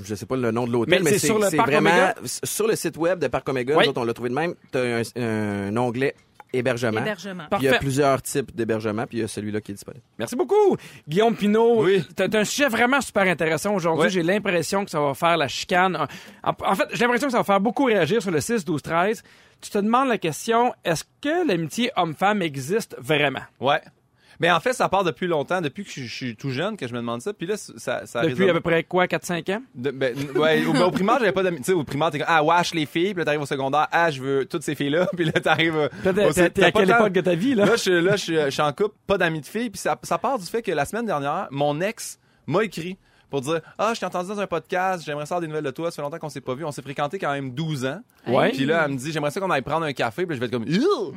[0.04, 1.90] je sais pas le nom de l'hôtel, Mais mais, c'est sur le c'est Parc vraiment
[1.90, 2.14] Omega?
[2.44, 3.76] sur le site web de Parc Omega.
[3.76, 3.84] Oui.
[3.84, 4.54] Nous autres, on l'a trouvé de même.
[4.70, 6.14] T'as un, un onglet
[6.52, 7.00] hébergement.
[7.00, 7.44] Hébergement.
[7.50, 7.84] Puis Il y a Parfait.
[7.84, 10.04] plusieurs types d'hébergement, puis il y a celui-là qui est disponible.
[10.18, 10.76] Merci beaucoup.
[11.08, 12.04] Guillaume Pinot, Oui.
[12.14, 14.04] t'as t'as un sujet vraiment super intéressant aujourd'hui.
[14.04, 14.10] Ouais.
[14.10, 15.96] J'ai l'impression que ça va faire la chicane.
[16.44, 18.80] En, en fait, j'ai l'impression que ça va faire beaucoup réagir sur le 6, 12,
[18.82, 19.22] 13.
[19.60, 23.40] Tu te demandes la question, est-ce que l'amitié homme-femme existe vraiment?
[23.60, 23.80] ouais.
[24.40, 26.86] Mais en fait, ça part depuis longtemps, depuis que je, je suis tout jeune que
[26.88, 27.32] je me demande ça.
[27.32, 29.62] Puis là, ça, ça Depuis à peu près quoi, 4-5 ans?
[29.74, 31.58] De- ben, ouais, au, ben, au primaire, j'avais pas d'amis.
[31.58, 33.14] Tu sais, au primaire, t'es comme, ah, wesh, les filles.
[33.14, 35.06] Puis là, t'arrives au secondaire, ah, je veux toutes ces filles-là.
[35.16, 35.76] Puis là, t'arrives.
[35.76, 35.88] euh,
[36.50, 37.64] T'es à pas quelle époque de ta vie, là?
[37.66, 39.70] Là, je, suis- là, je, je suis en couple, pas d'amis de filles.
[39.70, 42.98] Puis ça, ça part du fait que la semaine dernière, mon ex m'a écrit
[43.30, 45.90] pour dire, ah, je t'ai entendu dans un podcast, j'aimerais savoir des nouvelles de toi.
[45.90, 46.64] Ça fait longtemps qu'on s'est pas vu.
[46.64, 48.00] On s'est fréquenté quand même 12 ans.
[48.28, 48.50] Ouais.
[48.52, 50.24] Puis là, elle me dit, j'aimerais ça qu'on aille prendre un café.
[50.24, 51.12] Puis là, je vais être comme, Ew!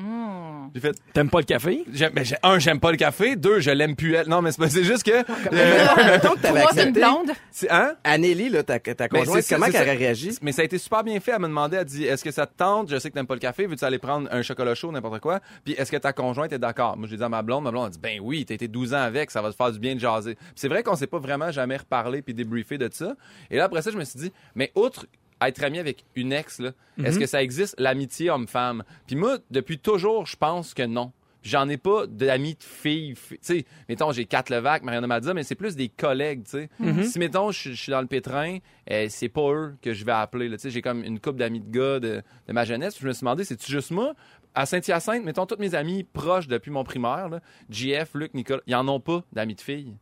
[0.78, 1.84] J'ai fait, T'aimes pas le café?
[1.92, 3.36] j'aime- ben, j'ai- un, j'aime pas le café.
[3.36, 4.28] Deux, je l'aime plus elle.
[4.30, 5.12] Non, mais c'est pas- c'est juste que.
[5.12, 5.24] euh,
[6.06, 7.00] Mettons que t'avais Trois, une accepté.
[7.00, 7.32] blonde.
[7.52, 7.96] c'est- hein?
[8.04, 9.88] Anneli, là, ta, ta Ben, conjointe, c'est comment c'est qu'elle ça.
[9.88, 10.38] aurait réagi?
[10.44, 11.32] Mais ça a été super bien fait.
[11.32, 12.90] Elle m'a demandé, elle dit, est-ce que ça te tente?
[12.92, 13.66] Je sais que t'aimes pas le café.
[13.66, 15.40] Veux-tu aller prendre un chocolat chaud, n'importe quoi?
[15.66, 16.96] Puis est-ce que ta conjointe est d'accord?
[16.98, 17.64] Moi, j'ai dit à ma blonde.
[17.64, 19.72] Ma blonde a dit, ben oui, t'as été 12 ans avec, ça va te faire
[19.72, 20.36] du bien de jaser.
[20.36, 23.16] Puis c'est vrai qu'on s'est pas vraiment jamais reparlé puis débriefé de ça.
[23.50, 25.08] Et là, après ça, je me suis dit, mais outre
[25.42, 26.72] être ami avec une ex, là,
[27.04, 28.84] est-ce que ça existe l'amitié homme-femme?
[29.06, 31.12] Puis moi, depuis toujours, je pense que non.
[31.44, 33.16] J'en ai pas d'amis de filles.
[33.16, 36.50] fi- Tu sais, mettons, j'ai quatre Levac, Mariana Madza, mais c'est plus des collègues, tu
[36.52, 36.70] sais.
[37.04, 38.58] Si, mettons, je, je suis dans le pétrin,
[38.92, 40.50] euh, c'est pas eux que je vais appeler.
[40.50, 42.96] Tu sais, j'ai comme une couple d'amis de gars de, de ma jeunesse.
[42.96, 44.14] Puis je me suis demandé, c'est-tu juste moi?
[44.56, 48.76] À Saint-Hyacinthe, mettons, tous mes amis proches depuis mon primaire, là, JF, Luc, Nicole, ils
[48.76, 49.96] en ont pas d'amis de filles.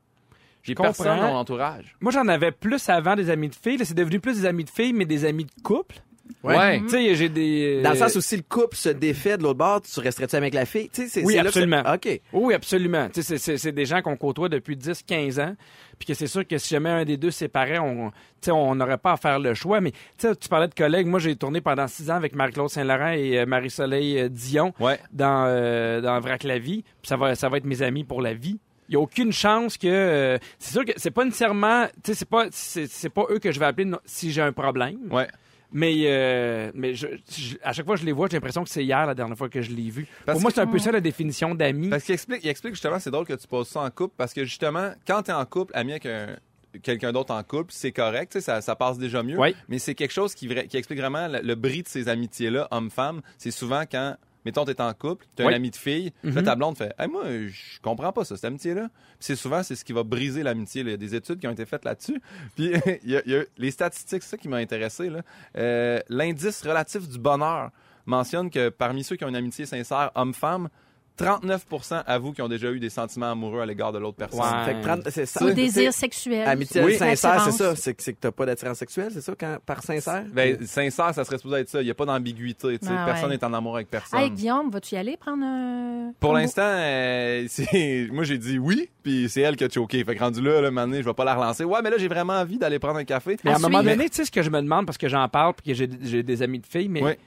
[0.66, 0.92] J'ai comprends.
[0.94, 1.96] personne dans mon entourage.
[2.02, 3.78] Moi, j'en avais plus avant des amis de filles.
[3.78, 5.96] Là, c'est devenu plus des amis de filles, mais des amis de couple.
[6.44, 6.80] Ouais.
[6.82, 7.82] Tu sais, j'ai des...
[7.84, 10.56] Dans le sens où si le couple se défait de l'autre bord, tu resterais-tu avec
[10.56, 10.90] la fille?
[10.90, 11.84] Tu sais, c'est- Oui, c'est là que absolument.
[11.84, 12.22] ça- OK.
[12.34, 13.10] Oui, absolument.
[13.10, 15.56] Tu sais, c'est- des gens qu'on côtoie depuis 10, 15 ans.
[16.00, 18.74] Puis que c'est sûr que si jamais un des deux séparait, on tu sais, on
[18.76, 19.82] n'aurait pas à faire le choix.
[19.82, 21.06] Mais tu sais, tu parlais de collègues.
[21.08, 25.00] Moi, j'ai tourné pendant six ans avec Marie-Claude Saint-Laurent et euh, Marie-Soleil euh, Dion Ouais.
[25.14, 26.84] dans, euh, dans Vrac la vie.
[27.02, 28.60] Puis ça va, ça va être mes amis pour la vie.
[28.90, 29.88] Il n'y a aucune chance que.
[29.88, 31.86] euh, c'est sûr que c'est pas nécessairement.
[32.04, 34.42] Tu sais, c'est pas, c'est, c'est pas eux que je vais appeler no- si j'ai
[34.42, 34.98] un problème.
[35.12, 35.28] Ouais.
[35.72, 38.70] Mais, euh, mais je- je- à chaque fois que je les vois, j'ai l'impression que
[38.70, 40.08] c'est hier la dernière fois que je l'ai vu.
[40.26, 41.90] Parce Pour moi, que- c'est un peu ça la définition d'amis.
[41.90, 44.34] Parce qu'il explique, il explique justement, c'est drôle que tu poses ça en couple, parce
[44.34, 46.36] que justement, quand t'es en couple, ami avec un-
[46.84, 49.38] quelqu'un d'autre en couple, c'est correct, tu sais, ça, ça passe déjà mieux.
[49.40, 49.56] Oui.
[49.68, 52.68] Mais c'est quelque chose qui, vra- qui explique vraiment le, le bris de ces amitiés-là,
[52.72, 53.22] homme-femme.
[53.38, 54.16] C'est souvent quand,
[54.46, 55.54] mettons, t'es en couple, t'as Oui.
[55.54, 56.44] un ami de fille, là, Mhm.
[56.44, 58.90] ta blonde fait, hey, moi, je comprends pas ça, cette amitié-là.
[58.90, 60.82] Puis c'est souvent, c'est ce qui va briser l'amitié.
[60.82, 62.22] Il y a des études qui ont été faites là-dessus.
[62.56, 62.72] Puis
[63.04, 65.22] il y a, il y a les statistiques, c'est ça qui m'a intéressé, là.
[65.58, 67.72] Euh, L'indice relatif du bonheur
[68.06, 70.70] mentionne que parmi ceux qui ont une amitié sincère, homme-femme,
[71.18, 74.40] 39% avouent qu'ils ont déjà eu des sentiments amoureux à l'égard de l'autre personne.
[74.42, 74.66] Ouais.
[74.66, 75.40] Fait que 30 c'est ça.
[75.40, 76.48] Sais, désir sexuel.
[76.48, 76.96] Amitié Oui.
[76.98, 77.76] sincère, c'est ça.
[77.76, 80.24] C'est que, c'est que t'as pas d'attirance sexuelle, c'est ça, quand, par sincère?
[80.32, 81.82] Ben, sincère, ça serait supposé être ça.
[81.82, 82.78] Il n'y a pas d'ambiguïté.
[82.80, 82.94] tu sais.
[82.96, 83.38] Ah, personne ouais.
[83.38, 84.20] n'est en amour avec personne.
[84.20, 86.12] Hey, Guillaume, vas-tu y aller prendre un.
[86.20, 90.04] Pour l'instant, euh, c'est- moi j'ai dit oui, puis c'est elle qui a choqué.
[90.04, 91.64] Fait que rendu là, là, maintenant, je vais pas la relancer.
[91.64, 93.38] Ouais, mais là, j'ai vraiment envie d'aller prendre un café.
[93.44, 95.08] Mais à, À un moment donné, tu sais ce que je me demande, parce que
[95.08, 97.20] j'en parle, puis que j'ai j'ai des amis de filles, mais Ouais.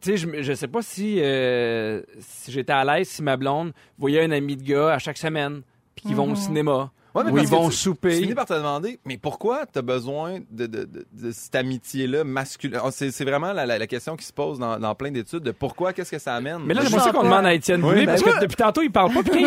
[0.00, 3.72] Tu sais, je, je sais pas si, euh, si j'étais à l'aise si ma blonde
[3.98, 5.62] voyait un ami de gars à chaque semaine,
[5.94, 6.92] puis qu'ils vont au cinéma.
[7.16, 8.10] Ouais, mais Où ils vont tu- souper.
[8.16, 11.54] Tu finis par te demander, mais pourquoi tu as besoin de, de, de, de cette
[11.54, 12.78] amitié-là masculine?
[12.84, 15.50] Oh, C'est vraiment la, la, la question qui se pose dans, dans plein d'études de
[15.50, 16.58] pourquoi, qu'est-ce que ça amène?
[16.66, 18.56] Mais là, Je j'aimerais ça qu'on demande à Étienne Oui, Boulay, ben parce que depuis
[18.56, 19.38] tantôt, il parle pas, parle,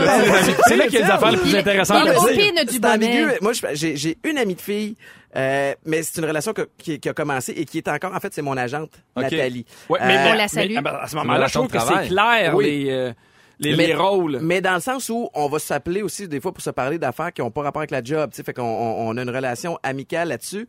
[0.68, 3.26] c'est- là qu'il y a les affaires les plus intéressantes Il du ambigu.
[3.42, 4.96] Moi, je- j'ai j'ai une amie de fille,
[5.36, 8.20] euh, mais c'est une relation que- qui, qui a commencé et qui est encore, en
[8.20, 8.92] fait, c'est mon agente.
[9.16, 9.66] Nathalie.
[9.90, 10.70] Ouais, Euh, mais, On la salue.
[10.72, 12.66] mais, ah ben, à ce moment-là, je trouve que c'est clair, Oui.
[12.66, 13.14] les, euh,
[13.60, 14.40] les, Mais- les rôles.
[14.42, 17.34] Mais dans le sens où on va s'appeler aussi des fois pour se parler d'affaires
[17.34, 19.30] qui n'ont pas rapport avec la job, tu sais, fait qu'on on, on a une
[19.30, 20.68] relation amicale là-dessus.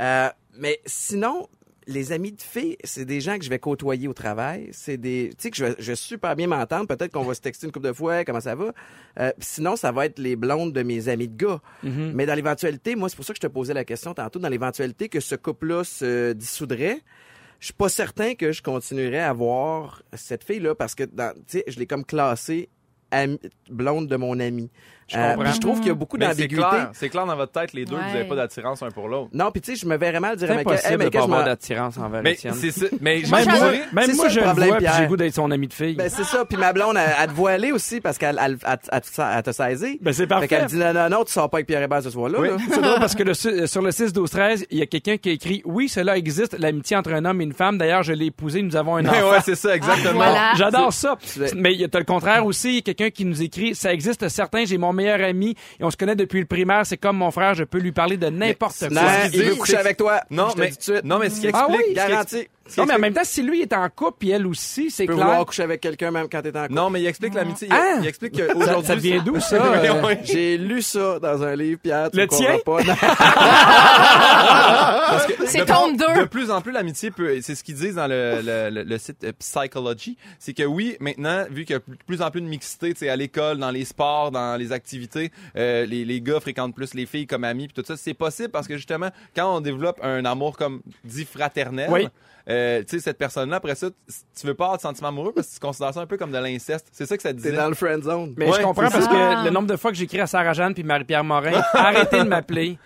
[0.00, 1.48] Euh, mais sinon,
[1.88, 4.68] les amis de filles, c'est des gens que je vais côtoyer au travail.
[4.72, 6.86] C'est des, tu sais, que je vais, je vais super bien m'entendre.
[6.86, 8.72] Peut-être qu'on va se texter une couple de fois, comment ça va.
[9.18, 11.60] Euh, sinon, ça va être les blondes de mes amis de gars.
[11.82, 12.12] Mhm.
[12.14, 14.38] Mais dans l'éventualité, moi, c'est pour ça que je te posais la question tantôt.
[14.38, 17.00] Dans l'éventualité que ce couple-là se dissoudrait,
[17.60, 21.12] je suis pas certain que je continuerais à voir cette fille-là parce que, tu
[21.46, 22.68] sais, je l'ai comme classée
[23.70, 24.70] blonde de mon ami.
[25.08, 25.44] Je Euh, comprends.
[25.44, 26.54] puis je trouve qu'il y a beaucoup c'est d'ambiguïté.
[26.56, 28.12] clair, c'est clair dans votre tête, les deux, que vous Ouais.
[28.12, 29.30] n'avez pas d'attirance un pour l'autre.
[29.32, 31.44] Non, puis tu sais, je me verrais mal dire C'est à Michael, hey, Michael, je
[31.44, 32.54] d'attirance envers Mais Étienne.
[32.54, 32.86] c'est ça.
[33.00, 35.50] Mais Moi, je Même moi, même moi je le vois, puis j'ai goût d'être son
[35.50, 35.94] ami de fille.
[35.94, 36.44] Ben, c'est ça.
[36.44, 39.42] Puis ma blonde, elle, te voit aller aussi parce qu'elle elle, elle, elle, elle- elle
[39.42, 39.98] t'a saisi.
[40.02, 40.48] Ben, c'est Fait parfait.
[40.48, 42.38] qu'elle dit, non, non, non, tu sors pas avec Pierre Hébert ce soir-là.
[42.40, 45.16] Oui, c'est drôle parce que le, sur le 6 12 13, il y a quelqu'un
[45.16, 47.78] qui a écrit "Oui, cela existe, l'amitié entre un homme et une femme.
[47.78, 50.14] D'ailleurs, je l'ai épousé, nous avons un Ouais, enfant." ouais, c'est ça, exactement.
[50.14, 50.52] voilà.
[50.56, 51.16] J'adore ça.
[51.56, 53.74] Mais il y a t'as le contraire aussi, il y a quelqu'un qui nous écrit
[53.74, 56.96] "Ça existe certain, j'ai mon meilleur ami et on se connaît depuis le primaire, c'est
[56.98, 60.20] comme mon frère, je peux lui parler de n'importe quoi." Il veut coucher avec toi.
[60.30, 61.04] Non, Je te mais, dis tout de suite.
[61.04, 62.48] non, mais ce qui Ah explique, Garanti.
[62.76, 65.06] Non, mais en même temps, si lui est en couple puis elle aussi, c'est Tu
[65.06, 65.26] peux clair.
[65.26, 66.74] vouloir coucher avec quelqu'un même quand t'es en couple.
[66.74, 67.66] Non, mais il explique l'amitié.
[67.70, 67.96] Il, Ah!
[68.02, 68.86] il explique Ça, qu'aujourd'hui.
[68.86, 69.56] ça vient d'où ça?
[69.78, 70.02] Euh?
[70.06, 70.14] oui.
[70.24, 72.10] J'ai lu ça dans un livre, Pierre.
[72.10, 72.58] Tu Le tien?
[75.46, 76.20] C'est plus- deux.
[76.20, 78.98] De plus en plus, l'amitié peut, c'est ce qu'ils disent dans le, le, le, le
[78.98, 82.40] site euh, Psychology, c'est que oui, maintenant, vu qu'il y a de plus en plus
[82.42, 84.87] de mixité, tu sais, à l'école, dans les sports, dans les activités,
[85.56, 88.50] euh, les, les gars fréquentent plus les filles comme amis, puis tout ça, c'est possible
[88.50, 92.08] parce que justement, quand on développe un amour comme dit fraternel, Oui.
[92.48, 95.48] euh, tu sais, cette personne-là, après ça, tu veux pas avoir de sentiments amoureux parce
[95.48, 96.88] que tu considères ça un peu comme de l'inceste.
[96.92, 97.52] C'est ça que ça T'es disait.
[97.52, 98.34] dans le friend zone.
[98.36, 99.10] Mais Ouais, je comprends parce ça.
[99.10, 102.28] que le nombre de fois que j'écris à Sarah Jeanne puis Marie-Pierre Morin, arrêtez de
[102.28, 102.78] m'appeler.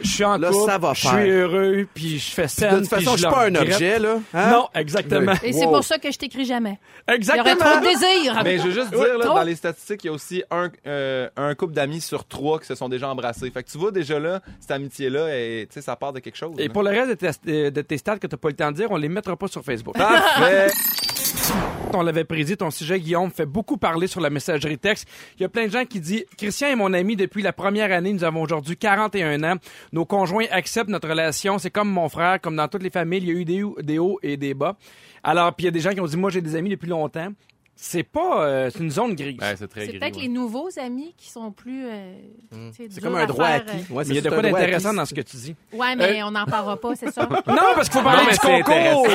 [0.00, 2.74] Je suis en Là, couple, ça va je suis heureux, puis je fais scène.
[2.74, 3.74] De toute façon, je suis pas un regrette.
[3.74, 4.18] objet, là.
[4.34, 4.50] Hein?
[4.50, 5.32] Non, exactement.
[5.42, 6.78] Et c'est pour ça que je t'écris jamais.
[7.08, 7.44] Il y Exactement.
[7.44, 8.40] aurait trop de désir.
[8.42, 11.28] Mais je veux juste dire, là, dans les statistiques, il y a aussi un, euh,
[11.36, 13.48] un couple d'amis sur trois qui se sont déjà embrassés.
[13.50, 16.36] Fait que tu vois déjà là, cette amitié-là, et, tu sais, ça part de quelque
[16.36, 16.54] chose.
[16.58, 16.72] Et là.
[16.72, 18.76] pour le reste de tes, de tes stats que tu n'as pas le temps de
[18.76, 19.96] dire, on les mettra pas sur Facebook.
[19.96, 20.72] Parfait!
[21.92, 25.06] On l'avait prédit, ton sujet, Guillaume, fait beaucoup parler sur la messagerie texte.
[25.38, 27.92] Il y a plein de gens qui disent Christian est mon ami depuis la première
[27.92, 28.12] année.
[28.12, 29.56] Nous avons aujourd'hui 41 ans.
[29.92, 31.58] Nos conjoints acceptent notre relation.
[31.58, 33.20] C'est comme mon frère, comme dans toutes les familles.
[33.22, 33.44] Il y a eu
[33.82, 34.76] des, hauts- et des bas.
[35.22, 36.88] Alors, puis il y a des gens qui ont dit Moi, j'ai des amis depuis
[36.88, 37.28] longtemps.
[37.76, 38.44] C'est pas.
[38.46, 39.36] euh, c'est une zone grise.
[39.40, 39.98] Ouais, c'est très C'est gris.
[39.98, 40.22] peut-être ouais.
[40.22, 41.86] les nouveaux amis qui sont plus.
[41.86, 42.14] euh,
[42.52, 43.70] tu sais, C'est durs comme à un droit faire, acquis.
[43.90, 43.94] euh.
[43.94, 44.96] Ouais, Mais il y a c'est de un quoi droit d'intéressant acquis.
[44.98, 45.56] dans ce que tu dis.
[45.72, 47.28] Ouais, mais on n'en parlera pas, c'est ça?
[47.46, 49.06] Non, parce qu'il faut parler Non, du c'est concours.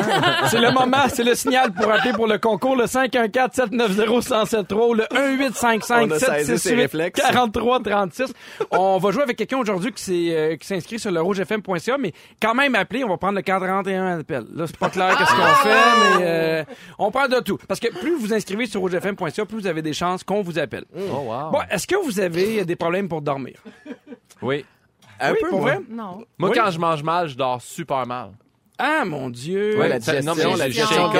[0.51, 2.75] c'est le moment, c'est le signal pour appeler pour le concours.
[2.75, 7.21] Le 514-790-1073 ou le On a saisi ses 1855 réflexes.
[7.21, 8.33] 43 36
[8.71, 12.13] On va jouer avec quelqu'un aujourd'hui qui s'est, euh, qui s'inscrit sur le rougefm.ca, mais
[12.41, 14.45] quand même appelé, on va prendre le 41 appel.
[14.53, 16.63] Là, c'est pas clair qu'est-ce qu'on fait, mais euh,
[16.97, 17.57] on prend de tout.
[17.67, 20.85] Parce que plus vous inscrivez sur rougefm.ca, plus vous avez des chances qu'on vous appelle.
[20.95, 21.51] Oh, wow.
[21.51, 23.61] Bon, est-ce que vous avez des problèmes pour dormir?
[24.41, 24.65] Oui.
[25.19, 25.71] Un oui, peu, pour moi.
[25.75, 25.83] vrai?
[25.89, 26.23] Non.
[26.37, 26.55] Moi, Oui?
[26.55, 28.31] quand je mange mal, je dors super mal.
[28.81, 29.77] Ah, mon Dieu!
[29.77, 31.11] Ouais, la Ça- digestion, non, mais la j'ai- digestion,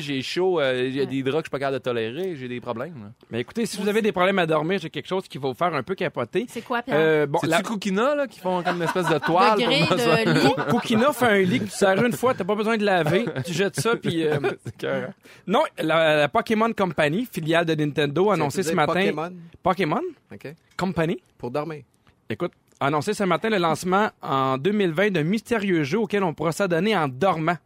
[0.00, 2.36] j'ai chaud, euh, il y a des draps que je suis pas capable de tolérer,
[2.36, 2.92] j'ai des problèmes.
[3.02, 3.10] là.
[3.30, 5.54] Mais écoutez, si vous avez des problèmes à dormir, j'ai quelque chose qui va vous
[5.54, 6.44] faire un peu capoter.
[6.50, 6.96] C'est quoi, Pierre?
[6.98, 7.62] Euh, bon, la...
[7.62, 9.58] Cookina, là, qui font comme une espèce de toile?
[9.58, 10.70] de?
[10.70, 13.54] Cookina fait un lit que tu sers une fois, t'as pas besoin de laver, tu
[13.54, 14.38] jettes ça puis euh,
[15.46, 19.32] non, la, la Pokémon Company, filiale de Nintendo, a annoncé ce matin Pokémon?
[19.62, 20.00] Pokémon?
[20.32, 20.54] OK.
[20.76, 21.18] Company?
[21.38, 21.82] Pour dormir.
[22.30, 26.52] Écoute, a annoncé ce matin le lancement en 2020 d'un mystérieux jeu auquel on pourra
[26.52, 27.56] s'adonner en dormant.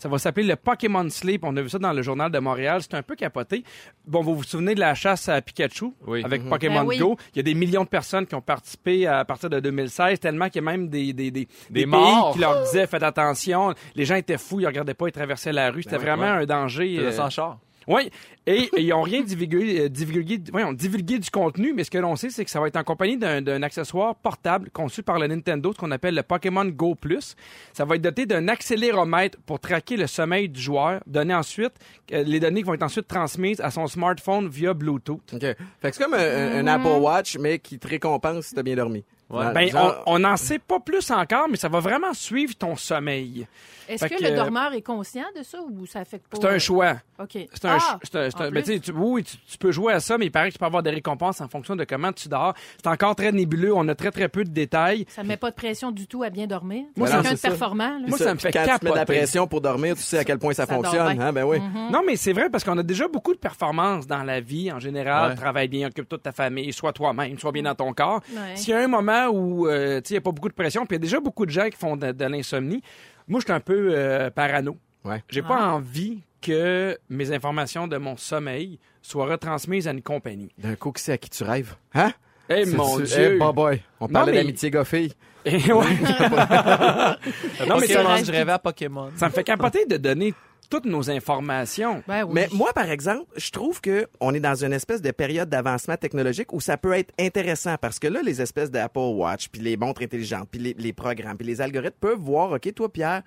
[0.00, 1.42] Ça va s'appeler le Pokémon Sleep.
[1.42, 2.80] On a vu ça dans le journal de Montréal.
[2.82, 3.64] C'est un peu capoté.
[4.06, 6.22] Bon, vous vous souvenez de la chasse à Pikachu Oui.
[6.24, 6.98] avec Pokémon Ben oui.
[6.98, 7.16] Go?
[7.34, 10.50] Il y a des millions de personnes qui ont participé à partir de 2016, tellement
[10.50, 12.26] qu'il y a même des, des, des, des morts.
[12.28, 13.74] pays qui leur disaient faites attention.
[13.96, 15.82] Les gens étaient fous, ils regardaient pas, ils traversaient la rue.
[15.82, 16.96] C'était oui, vraiment un danger.
[17.00, 17.58] Euh, sans char.
[17.88, 18.10] Oui,
[18.46, 21.98] et et ils n'ont rien divulgué, euh, divulgué, voyons, divulgué du contenu, mais ce que
[21.98, 25.26] l'on sait, c'est que ça va être en compagnie d'un accessoire portable conçu par le
[25.26, 27.34] Nintendo, ce qu'on appelle le Pokémon Go Plus.
[27.72, 31.72] Ça va être doté d'un accéléromètre pour traquer le sommeil du joueur, donner ensuite
[32.12, 35.20] euh, les données qui vont être ensuite transmises à son smartphone via Bluetooth.
[35.32, 35.40] OK.
[35.40, 35.56] Fait
[35.90, 38.76] que c'est comme un, un- un Apple Watch, mais qui te récompense si t'as bien
[38.76, 39.04] dormi.
[39.30, 39.52] Ouais.
[39.52, 39.68] Ben,
[40.06, 43.46] on n'en sait pas plus encore, mais ça va vraiment suivre ton sommeil.
[43.86, 46.36] Est-ce que, que- le dormeur est conscient de ça ou ça affecte pas?
[46.40, 46.96] C'est un choix.
[47.18, 47.38] OK.
[47.54, 47.98] C'est un, Ah,
[48.38, 50.58] un- ben, tu oui, tu, tu peux jouer à ça, mais il paraît que tu
[50.58, 52.52] peux avoir des récompenses en fonction de comment tu dors.
[52.76, 53.74] C'est encore très nébuleux.
[53.74, 55.06] On a très, très peu de détails.
[55.08, 56.84] Ça ne met pas de pression du tout à bien dormir.
[56.96, 57.48] Moi, de c'est ça.
[57.48, 57.98] performant.
[57.98, 58.06] là.
[58.08, 59.04] Moi, ça me fait quand tu mets de la capoter.
[59.18, 61.20] pression pour dormir, tu sais à quel point ça, fonctionne.
[61.20, 61.32] Hein?
[61.32, 61.58] Ben oui.
[61.90, 64.78] Non, mais c'est vrai parce qu'on a déjà beaucoup de performances dans la vie en
[64.78, 65.30] général.
[65.30, 65.36] Ouais.
[65.36, 68.20] Travaille bien, occupe toute ta famille, sois toi-même, sois bien dans ton corps.
[68.54, 70.96] S'il y a un moment où euh, il n'y a pas beaucoup de pression, puis
[70.96, 72.82] il y a déjà beaucoup de gens qui font de, de l'insomnie,
[73.26, 74.76] moi, je suis un peu euh, parano.
[75.04, 75.22] Ouais.
[75.28, 75.48] J'ai Ah.
[75.48, 80.50] pas envie que mes informations de mon sommeil soient retransmises à une compagnie.
[80.58, 81.74] D'un coup, qui sait à qui tu rêves?
[81.94, 82.12] Hein?
[82.48, 83.38] Eh C'est- mon c'est- Dieu!
[83.38, 83.82] Bah, boy.
[84.00, 85.12] On parlait mais- d'amitié gars-fille.
[85.44, 85.84] Eh, ouais.
[87.66, 89.10] non, mais ça, je rêvais à Pokémon.
[89.16, 90.34] ça me fait capoter de donner
[90.70, 92.02] toutes nos informations.
[92.06, 92.30] Ben oui.
[92.34, 95.96] Mais moi, par exemple, je trouve que on est dans une espèce de période d'avancement
[95.96, 99.76] technologique où ça peut être intéressant parce que là, les espèces d'Apple Watch, puis les
[99.76, 103.22] montres intelligentes, puis les, les programmes, puis les algorithmes peuvent voir, OK, toi, Pierre,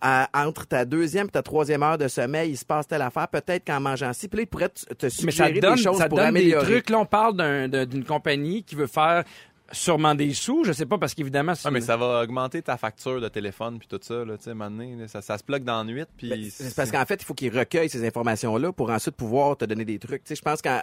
[0.00, 3.28] à- entre ta deuxième et ta troisième heure de sommeil, il se passe telle affaire,
[3.28, 5.82] peut-être qu'en mangeant ci, puis là, ils pourraient te, te Mais ça suggérer donne, des
[5.82, 6.64] choses ça pour donne des améliorer.
[6.66, 6.90] trucs.
[6.90, 9.22] Là, on parle d'un- d'un- d'une compagnie qui veut faire
[9.72, 10.64] sûrement des sous.
[10.64, 13.78] Je sais pas parce qu'évidemment, c'est Ah, mais ça va augmenter ta facture de téléphone
[13.78, 15.64] puis tout ça, là, tu sais, à un moment donné, là, ça, ça se plug
[15.64, 16.28] dans la nuit, puis...
[16.28, 19.64] Ben, c'est parce qu'en fait, il faut qu'ils recueillent ces informations-là pour ensuite pouvoir te
[19.64, 20.24] donner des trucs.
[20.24, 20.80] Tu sais, je pense qu'en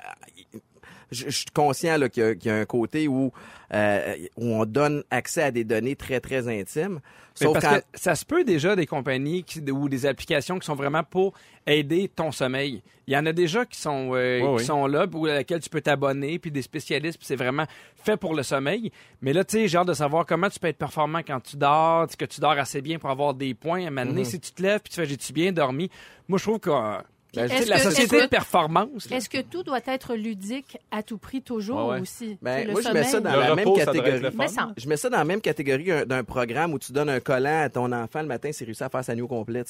[1.12, 3.32] je, je suis conscient là, qu'il, y a, qu'il y a un côté où,
[3.74, 7.00] euh, où on donne accès à des données très, très intimes.
[7.42, 7.80] Mais Sauf parce quand...
[7.80, 11.34] que ça se peut déjà des compagnies qui- ou des applications qui sont vraiment pour
[11.66, 12.82] aider ton sommeil.
[13.08, 14.66] Il y en a déjà qui sont euh, Oui, qui oui.
[14.66, 18.34] sont là pour lesquels tu peux t'abonner puis des spécialistes puis c'est vraiment fait pour
[18.36, 18.92] le sommeil.
[19.22, 21.56] Mais là tu sais j'ai hâte de savoir comment tu peux être performant quand tu
[21.56, 24.26] dors, que tu dors assez bien pour avoir des points à un moment donné.
[24.26, 25.90] Si tu te lèves puis tu fais j'ai-tu bien dormi,
[26.28, 26.98] moi je trouve que euh,
[27.36, 31.04] Ben, la que- société est-ce de performance là, Est-ce que tout doit être ludique à
[31.04, 32.02] tout prix toujours Ouais, ouais.
[32.02, 32.38] aussi?
[32.42, 33.24] Ben, moi, je mets ça sommeil.
[33.34, 34.22] dans Le la même repos, catégorie.
[34.36, 37.62] Mais Je mets ça dans la même catégorie d'un- programme où tu donnes un collant
[37.64, 39.64] à ton enfant le matin, c'est réussi à faire sa nuit au complet.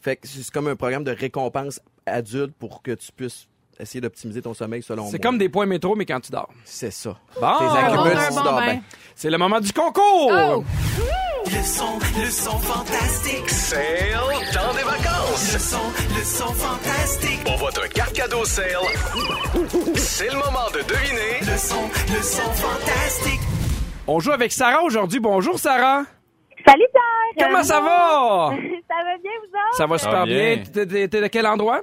[0.00, 3.46] Fait que c'est comme un programme de récompense adulte pour que tu puisses
[3.78, 5.10] essayer d'optimiser ton sommeil selon moi.
[5.10, 6.48] c'est comme des points métro mais quand tu dors.
[6.64, 7.18] C'est ça.
[7.38, 8.02] Bon, Bon,
[8.42, 8.80] bon bien.
[9.14, 10.32] c'est le moment du concours.
[10.32, 10.64] Oh!
[11.48, 13.48] Le son, le son fantastique.
[13.48, 13.80] Sale
[14.52, 15.52] dans des vacances.
[15.52, 15.78] Le son,
[16.18, 17.44] le son fantastique.
[17.44, 18.66] Pour votre carte cadeau sale,
[19.94, 21.82] c'est le moment de deviner Le son,
[22.14, 23.40] le son fantastique.
[24.08, 25.20] On joue avec Sarah aujourd'hui.
[25.20, 26.02] Bonjour Sarah.
[26.66, 27.46] Salut Pierre!
[27.48, 28.50] Comment ça va?
[28.88, 29.76] Ça va bien, vous autres?
[29.76, 30.62] Ça va super bien.
[30.72, 31.82] t'es de quel endroit?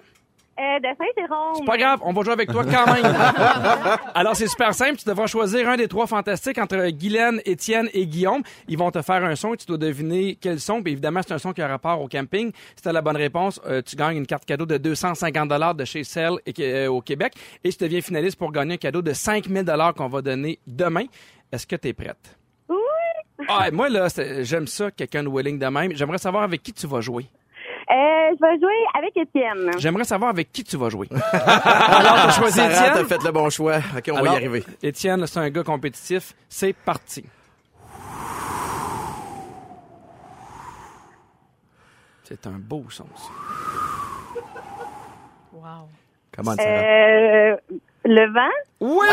[0.60, 1.56] Euh, de Saint-Jérôme.
[1.56, 3.06] C'est pas grave, on va jouer avec toi quand même.
[4.14, 4.98] Alors, c'est super simple.
[4.98, 8.44] Tu devras choisir un des trois fantastiques entre Guylaine, Étienne et Guillaume.
[8.68, 10.84] Ils vont te faire un son et tu dois deviner quel son.
[10.84, 12.52] Puis évidemment, c'est un son qui a rapport au camping.
[12.76, 15.86] Si tu as la bonne réponse, euh, tu gagnes une carte cadeau de 250 de
[15.86, 17.34] chez Cell et, euh, au Québec.
[17.64, 19.66] Et tu deviens finaliste pour gagner un cadeau de 5000
[19.98, 21.06] qu'on va donner demain.
[21.52, 22.38] Est-ce que tu es prête?
[22.70, 22.78] Oui!
[23.48, 24.08] Ah, moi, là,
[24.42, 25.96] j'aime ça, quelqu'un de willing de même.
[25.96, 27.26] J'aimerais savoir avec qui tu vas jouer.
[28.44, 29.72] Vais jouer avec Étienne.
[29.78, 31.08] J'aimerais savoir avec qui tu vas jouer.
[31.32, 32.92] Alors, tu as choisi Sarah, Étienne?
[32.94, 33.78] t'as fait le bon choix.
[33.98, 34.66] OK, on va y arriver.
[34.82, 36.34] Étienne, c'est un gars compétitif.
[36.50, 37.24] C'est parti.
[42.26, 43.30] C'est un beau son, ça.
[45.54, 45.88] Wow.
[46.36, 46.70] Comment Sarah?
[46.70, 47.56] Euh,
[48.04, 48.50] le vent?
[48.82, 49.08] Oui!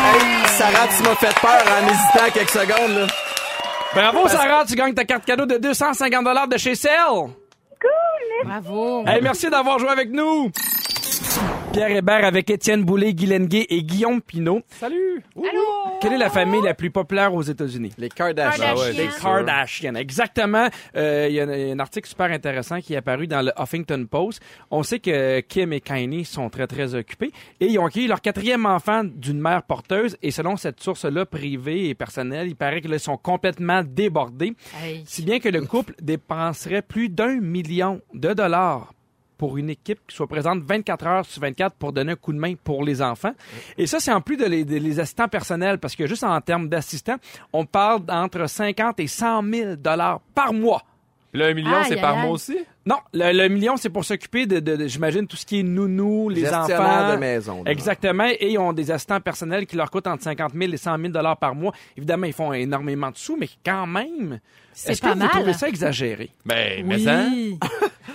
[0.00, 3.00] Hey, Sarah, tu m'as fait peur en hésitant quelques secondes.
[3.00, 3.06] Là.
[3.94, 7.32] Bravo, Sarah, tu gagnes ta carte cadeau de 250 de chez Cell.
[8.44, 9.04] Bravo.
[9.06, 10.50] Hey, merci d'avoir joué avec nous.
[11.72, 14.62] Pierre Hébert avec Étienne Boulay, Guy Lenguet et Guillaume Pinot.
[14.68, 15.22] Salut!
[15.36, 15.60] Allô?
[16.00, 17.92] Quelle est la famille la plus populaire aux États-Unis?
[17.98, 18.64] Les Kardashians.
[18.64, 18.96] Kardashians.
[18.96, 20.68] Les Kardashians, exactement.
[20.96, 24.06] Euh, Il y a un, un article super intéressant qui est apparu dans le Huffington
[24.10, 24.40] Post.
[24.70, 28.22] On sait que Kim et Kanye sont très, très occupés et ils ont accueilli leur
[28.22, 32.98] quatrième enfant d'une mère porteuse et selon cette source-là privée et personnelle, il paraît qu'ils
[32.98, 35.02] sont complètement débordés, Hey.
[35.06, 38.92] si bien que le couple dépenserait plus d'un million de dollars
[39.38, 42.38] pour une équipe qui soit présente 24 heures sur 24 pour donner un coup de
[42.38, 43.32] main pour les enfants.
[43.78, 46.40] Et ça, c'est en plus de les, de les assistants personnels, parce que juste en
[46.40, 47.16] termes d'assistants,
[47.52, 50.82] on parle d'entre 50 et 100 000 dollars par mois.
[51.32, 52.58] Puis là, un million, c'est par mois aussi?
[52.88, 55.62] Non, le, le million, c'est pour s'occuper de, de- de- j'imagine, tout ce qui est
[55.62, 57.12] nounou, les enfants.
[57.12, 57.62] de maison.
[57.66, 58.24] Exactement.
[58.40, 61.08] Et ils ont des assistants personnels qui leur coûtent entre 50 000 et 100 000
[61.10, 61.72] dollars par mois.
[61.98, 64.40] Évidemment, ils font énormément de sous, mais quand même,
[64.72, 65.28] C'est est-ce pas que vous mal.
[65.30, 66.30] trouvez ça exagéré?
[66.46, 67.26] Ben, mais ça...
[67.30, 67.58] Oui.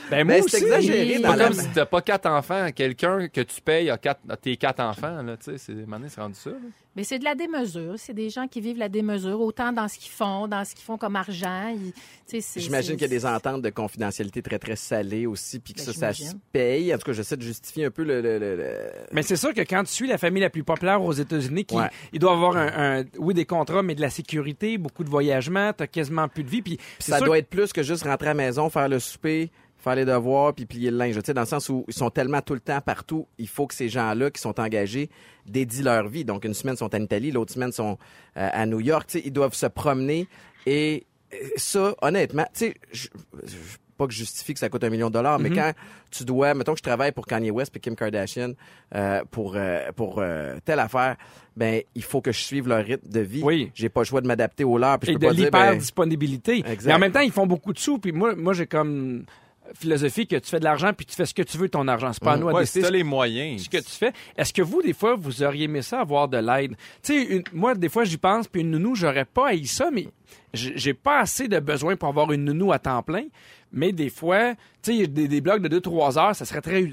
[0.10, 0.64] Ben, moi Mais c'est aussi.
[0.66, 1.22] exagéré Oui.
[1.22, 1.44] dans Pas la...
[1.46, 4.80] comme si t'as pas quatre enfants, quelqu'un que tu payes a, quatre, a tes quatre
[4.82, 6.56] enfants, là, tu sais, c'est, donné, c'est rendu ça, là.
[6.96, 7.94] Mais c'est de la démesure.
[7.98, 10.84] C'est des gens qui vivent la démesure, autant dans ce qu'ils font, dans ce qu'ils
[10.84, 11.70] font comme argent.
[11.74, 14.76] Ils- tu sais, c'est- J'imagine c'est- qu'il y a des ententes de confidentialité très, très
[14.76, 16.93] salé aussi, puis que Ben, ça, ça se paye.
[16.93, 18.21] En tout cas, j'essaie de justifier un peu le...
[18.21, 21.13] le- le- Mais c'est sûr que quand tu suis la famille la plus populaire aux
[21.13, 21.89] États-Unis, qui Ouais.
[22.12, 25.71] il doit avoir un, un- oui des contrats, mais de la sécurité, beaucoup de voyagement,
[25.73, 26.62] t'as quasiment plus de vie.
[26.62, 29.95] Puis ça doit être plus que juste rentrer à la maison, faire le souper, faire
[29.95, 31.15] les devoirs, puis plier le linge.
[31.15, 33.67] Tu sais, dans le sens où ils sont tellement tout le temps partout, il faut
[33.67, 35.10] que ces gens-là qui sont engagés
[35.45, 36.23] dédient leur vie.
[36.23, 37.97] Donc, une semaine sont en Italie, l'autre semaine sont
[38.38, 39.08] euh, à New York.
[39.08, 40.28] Tu sais, ils doivent se promener.
[40.65, 43.10] Et euh, ça, honnêtement, tu sais, je-
[43.43, 43.56] je-
[44.04, 45.72] pas que je justifie que ça coûte un million de dollars, mais quand
[46.12, 48.54] tu dois, mettons que je travaille pour Kanye West et Kim Kardashian
[48.96, 51.16] euh, pour euh, pour euh, telle affaire,
[51.56, 53.42] ben il faut que je suive leur rythme de vie.
[53.44, 53.72] Oui.
[53.74, 55.00] J'ai pas le choix de m'adapter aux leurs.
[55.00, 56.63] Puis je et peux de ben, l'hyper disponibilité.
[56.68, 56.88] Exact.
[56.88, 58.00] Mais en même temps, ils font beaucoup de sous.
[58.00, 59.24] Puis moi, moi j'ai comme
[59.73, 61.88] philosophie que tu fais de l'argent puis tu fais ce que tu veux de ton
[61.88, 62.12] argent.
[62.13, 63.63] C'est pas à nous à Ouais, décider les moyens.
[63.63, 64.13] ce que tu fais.
[64.38, 66.76] Est-ce que vous, des fois, vous auriez aimé ça, avoir de l'aide?
[67.02, 69.89] Tu sais, une- moi, des fois, j'y pense, puis une nounou, j'aurais pas haï ça,
[69.91, 70.08] mais
[70.54, 73.23] j'ai pas assez de besoin pour avoir une nounou à temps plein.
[73.71, 76.91] Mais des fois, tu sais, des, des blogs de 2-3 heures, ça serait très,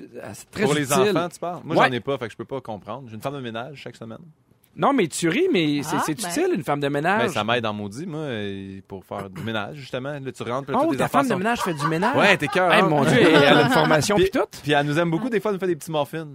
[0.50, 1.10] très Pour les utile.
[1.16, 1.60] enfants, tu parles?
[1.64, 1.86] Moi, Ouais.
[1.88, 3.04] j'en ai pas, fait que je peux pas comprendre.
[3.08, 4.18] J'ai une femme de ménage chaque semaine.
[4.80, 6.28] Non, mais tu ris, mais c'est Ah, c'est ben.
[6.30, 7.22] utile, une femme de ménage.
[7.26, 10.12] Ben, ça m'aide en maudit, moi, euh, pour faire du ménage, justement.
[10.12, 11.74] Là, tu rentres, puis là, Oh, toutes les ta affaires femme de sont- ménage fait
[11.74, 12.16] du ménage?
[12.16, 12.72] Ouais, t'es cœur.
[12.72, 14.40] Hey, mon Dieu, elle a une formation puis tout.
[14.62, 15.28] Puis elle nous aime beaucoup.
[15.28, 16.26] Des fois, elle nous fait des petits muffins.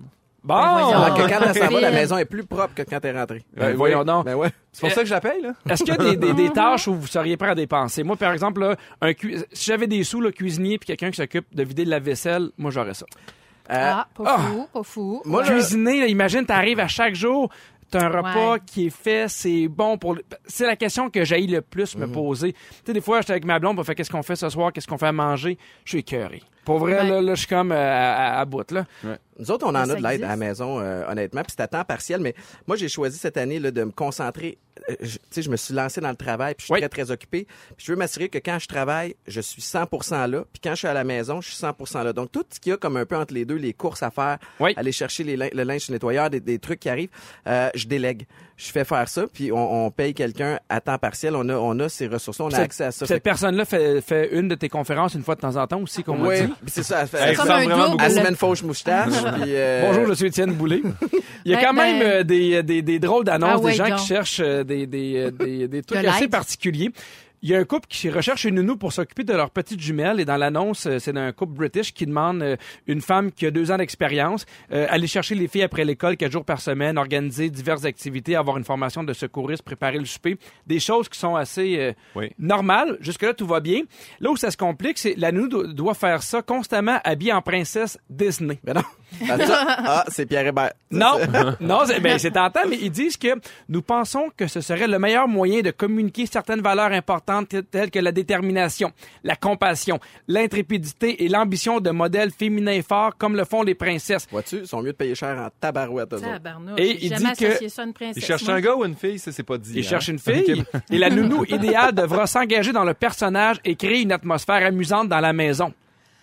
[0.44, 0.54] Bon!
[0.54, 0.62] Ben.
[0.62, 3.44] Alors que quand elle s'en va, la maison est plus propre que quand t'es rentré.
[3.58, 4.26] Ben, voyons donc.
[4.26, 4.50] Ben ouais.
[4.72, 5.54] C'est pour ça que je paye, là.
[5.68, 8.04] Est-ce qu'il y a des, des- des tâches où vous seriez prêt à dépenser?
[8.04, 11.18] Moi, par exemple, là, un cu- si j'avais des sous, le cuisinier puis quelqu'un qui
[11.18, 13.08] s'occupe de vider de la vaisselle, moi, j'aurais ça.
[13.72, 14.38] Euh, Ah, pas ah.
[14.38, 15.22] fou, pas fou.
[15.26, 17.50] Moi, Cuisiner, là, imagine, t'arrives à chaque jour,
[17.98, 18.60] un repas Ouais.
[18.66, 20.16] qui est fait, c'est bon pour...
[20.16, 22.02] le- C'est la question que j'ai le plus Mhm.
[22.02, 22.54] me poser.
[22.54, 24.72] Tu sais, des fois, j'étais avec ma blonde, on fait qu'est-ce qu'on fait ce soir,
[24.74, 25.58] qu'est-ce qu'on fait à manger?
[25.86, 26.42] Je suis écœuré.
[26.66, 27.08] Pour vrai, Ouais.
[27.10, 28.86] là, là, je suis comme euh, à, à, bout, là.
[29.38, 31.68] Nous autres, on en a de l'aide à la maison, euh, honnêtement, puis c'est à
[31.68, 32.22] temps partiel.
[32.22, 32.34] Mais
[32.68, 34.58] moi, j'ai choisi cette année là, de me concentrer.
[34.90, 36.80] euh, je- Tu sais, je me suis lancé dans le travail, puis je suis Oui.
[36.80, 37.46] très, très occupé.
[37.78, 40.44] Puis je veux m'assurer que quand je travaille, je suis 100% là.
[40.52, 42.14] Puis quand je suis à la maison, je suis 100% là.
[42.14, 44.10] Donc, tout ce qu'il y a comme un peu entre les deux, les courses à
[44.12, 44.74] faire, Oui.
[44.78, 47.10] aller chercher les le linge chez le nettoyeur, des, des trucs qui arrivent,
[47.48, 48.26] euh, je délègue.
[48.58, 51.36] Je fais faire ça, puis on, on paye quelqu'un à temps partiel.
[51.36, 53.06] On a, on a ces ressources on a Cette- accès à ça.
[53.06, 56.04] Cette personne-là fait, fait une de tes conférences une fois de temps en temps aussi,
[56.04, 56.38] comme que- on oui,
[56.68, 57.02] c'est ça.
[57.02, 58.10] Elle fait, Elle ressemble vraiment beaucoup.
[58.10, 59.12] se met une fauche moustache.
[59.12, 60.82] puis, euh, Bonjour, je suis Étienne Boulay.
[61.44, 63.72] Il y a Ben, quand même ben- euh, des, des, des drôles d'annonces, Ah ouais,
[63.72, 64.00] des gens donc.
[64.00, 66.92] qui cherchent euh, des, des, euh, des, des trucs assez particuliers.
[67.48, 70.20] Il y a un couple qui recherche une nounou pour s'occuper de leur petite jumelle
[70.20, 72.56] et dans l'annonce, euh, c'est d'un couple british qui demande euh,
[72.88, 76.32] une femme qui a deux ans d'expérience, euh, aller chercher les filles après l'école quatre
[76.32, 80.80] jours par semaine, organiser diverses activités, avoir une formation de secouriste, préparer le souper, des
[80.80, 82.32] choses qui sont assez euh, Oui.
[82.40, 82.98] normales.
[83.00, 83.82] Jusque-là, tout va bien.
[84.22, 87.44] Là où ça se complique, c'est la nounou do- doit faire ça constamment habillée en
[87.44, 88.58] princesse Disney.
[88.64, 88.82] Ben non.
[89.46, 90.74] Ça, ah, c'est Pierre Hébert.
[90.92, 91.20] Non,
[91.62, 93.28] non, c'est ben, c'est tentant, mais ils disent que
[93.70, 97.92] nous pensons que ce serait le meilleur moyen de communiquer certaines valeurs importantes t- telles
[97.92, 98.92] que la détermination,
[99.24, 104.28] la compassion, l'intrépidité et l'ambition de modèles féminins forts comme le font les princesses.
[104.32, 106.20] Vois-tu, ils sont mieux de payer cher en tabarouette, eux.
[106.22, 108.18] Tabarnouche, Et il dit que- ça une princesse.
[108.18, 108.54] Il cherche moi.
[108.56, 109.74] un gars ou une fille, ça, c'est pas dit.
[109.76, 109.90] Ils hein?
[109.90, 114.12] cherchent une fille et la nounou idéale devra s'engager dans le personnage et créer une
[114.12, 115.74] atmosphère amusante dans la maison.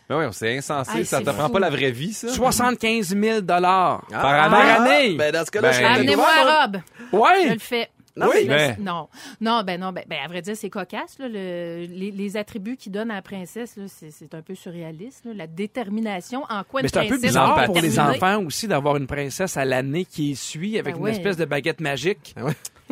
[0.09, 1.05] Ben oui, c'est insensé.
[1.05, 2.29] Ça c'est t'apprend pas la vraie vie, ça?
[2.29, 5.15] 75 000 dollars Ah, par année?
[5.17, 6.77] Ben, dans ce cas-là, Ben, je Amenez-moi la robe.
[7.13, 7.55] Je Ouais.
[7.55, 7.89] le fais.
[8.17, 8.45] Non, Oui.
[8.47, 8.77] mais- Ben.
[8.85, 9.09] Non,
[9.41, 11.19] non, ben non, ben, ben, à vrai dire, c'est cocasse.
[11.19, 15.25] Là, le- les, les attributs qu'il donne à la princesse, là, c'est, un peu surréaliste.
[15.25, 15.33] là.
[15.35, 18.43] La détermination, en quoi Mais une c'est un peu princesse bizarre est pour les enfants
[18.45, 21.11] aussi d'avoir une princesse à l'année qui suit avec Ben une ouais.
[21.13, 22.35] espèce de baguette magique.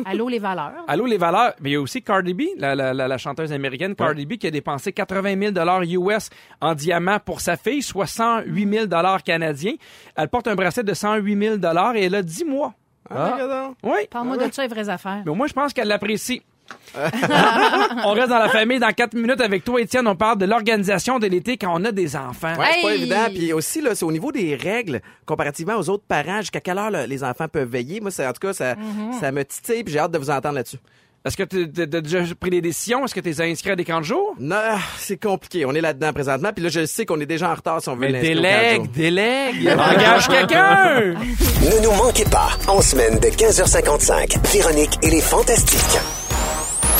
[0.05, 0.73] Allô, les valeurs.
[0.87, 1.53] Allô, les valeurs.
[1.61, 4.33] Mais il y a aussi Cardi B, la, la, la, la chanteuse américaine Cardi B,
[4.37, 6.29] qui a dépensé 80 000 US
[6.59, 8.87] en diamants pour sa fille, soit 108 000
[9.23, 9.75] canadiens.
[10.15, 11.55] Elle porte un bracelet de 108 000
[11.95, 12.73] et elle a 10 mois.
[13.09, 13.75] Ah, donc.
[13.83, 14.07] Oui.
[14.09, 15.23] Parle-moi de ça, les vraies affaires.
[15.25, 16.41] Mais moi, je pense qu'elle l'apprécie.
[18.05, 20.07] on reste dans la famille dans quatre minutes avec toi, Étienne.
[20.07, 22.55] On parle de l'organisation de l'été quand on a des enfants.
[22.57, 23.01] Ouais, c'est pas Hey!
[23.01, 23.25] évident.
[23.33, 26.91] Puis aussi, là, c'est au niveau des règles, comparativement aux autres parents, jusqu'à quelle heure
[26.91, 27.99] là, les enfants peuvent veiller.
[27.99, 29.19] Moi, c'est, en tout cas, ça, Mm-hmm.
[29.19, 30.77] ça me titille, puis j'ai hâte de vous entendre là-dessus.
[31.23, 33.05] Est-ce que tu as déjà pris des décisions?
[33.05, 34.33] Est-ce que tu es inscrit à des camps de jour?
[34.39, 34.55] Non,
[34.97, 35.65] c'est compliqué.
[35.65, 36.51] On est là-dedans présentement.
[36.51, 39.67] Puis là, je sais qu'on est déjà en retard si on veut l'inscrire délègue, délègue.
[39.69, 40.99] Engage quelqu'un!
[41.11, 45.99] Ne nous manquez pas, en semaine de 15h55, Véronique et les Fantastiques.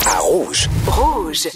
[0.05, 0.69] À Rouge.
[0.85, 1.47] Rouge.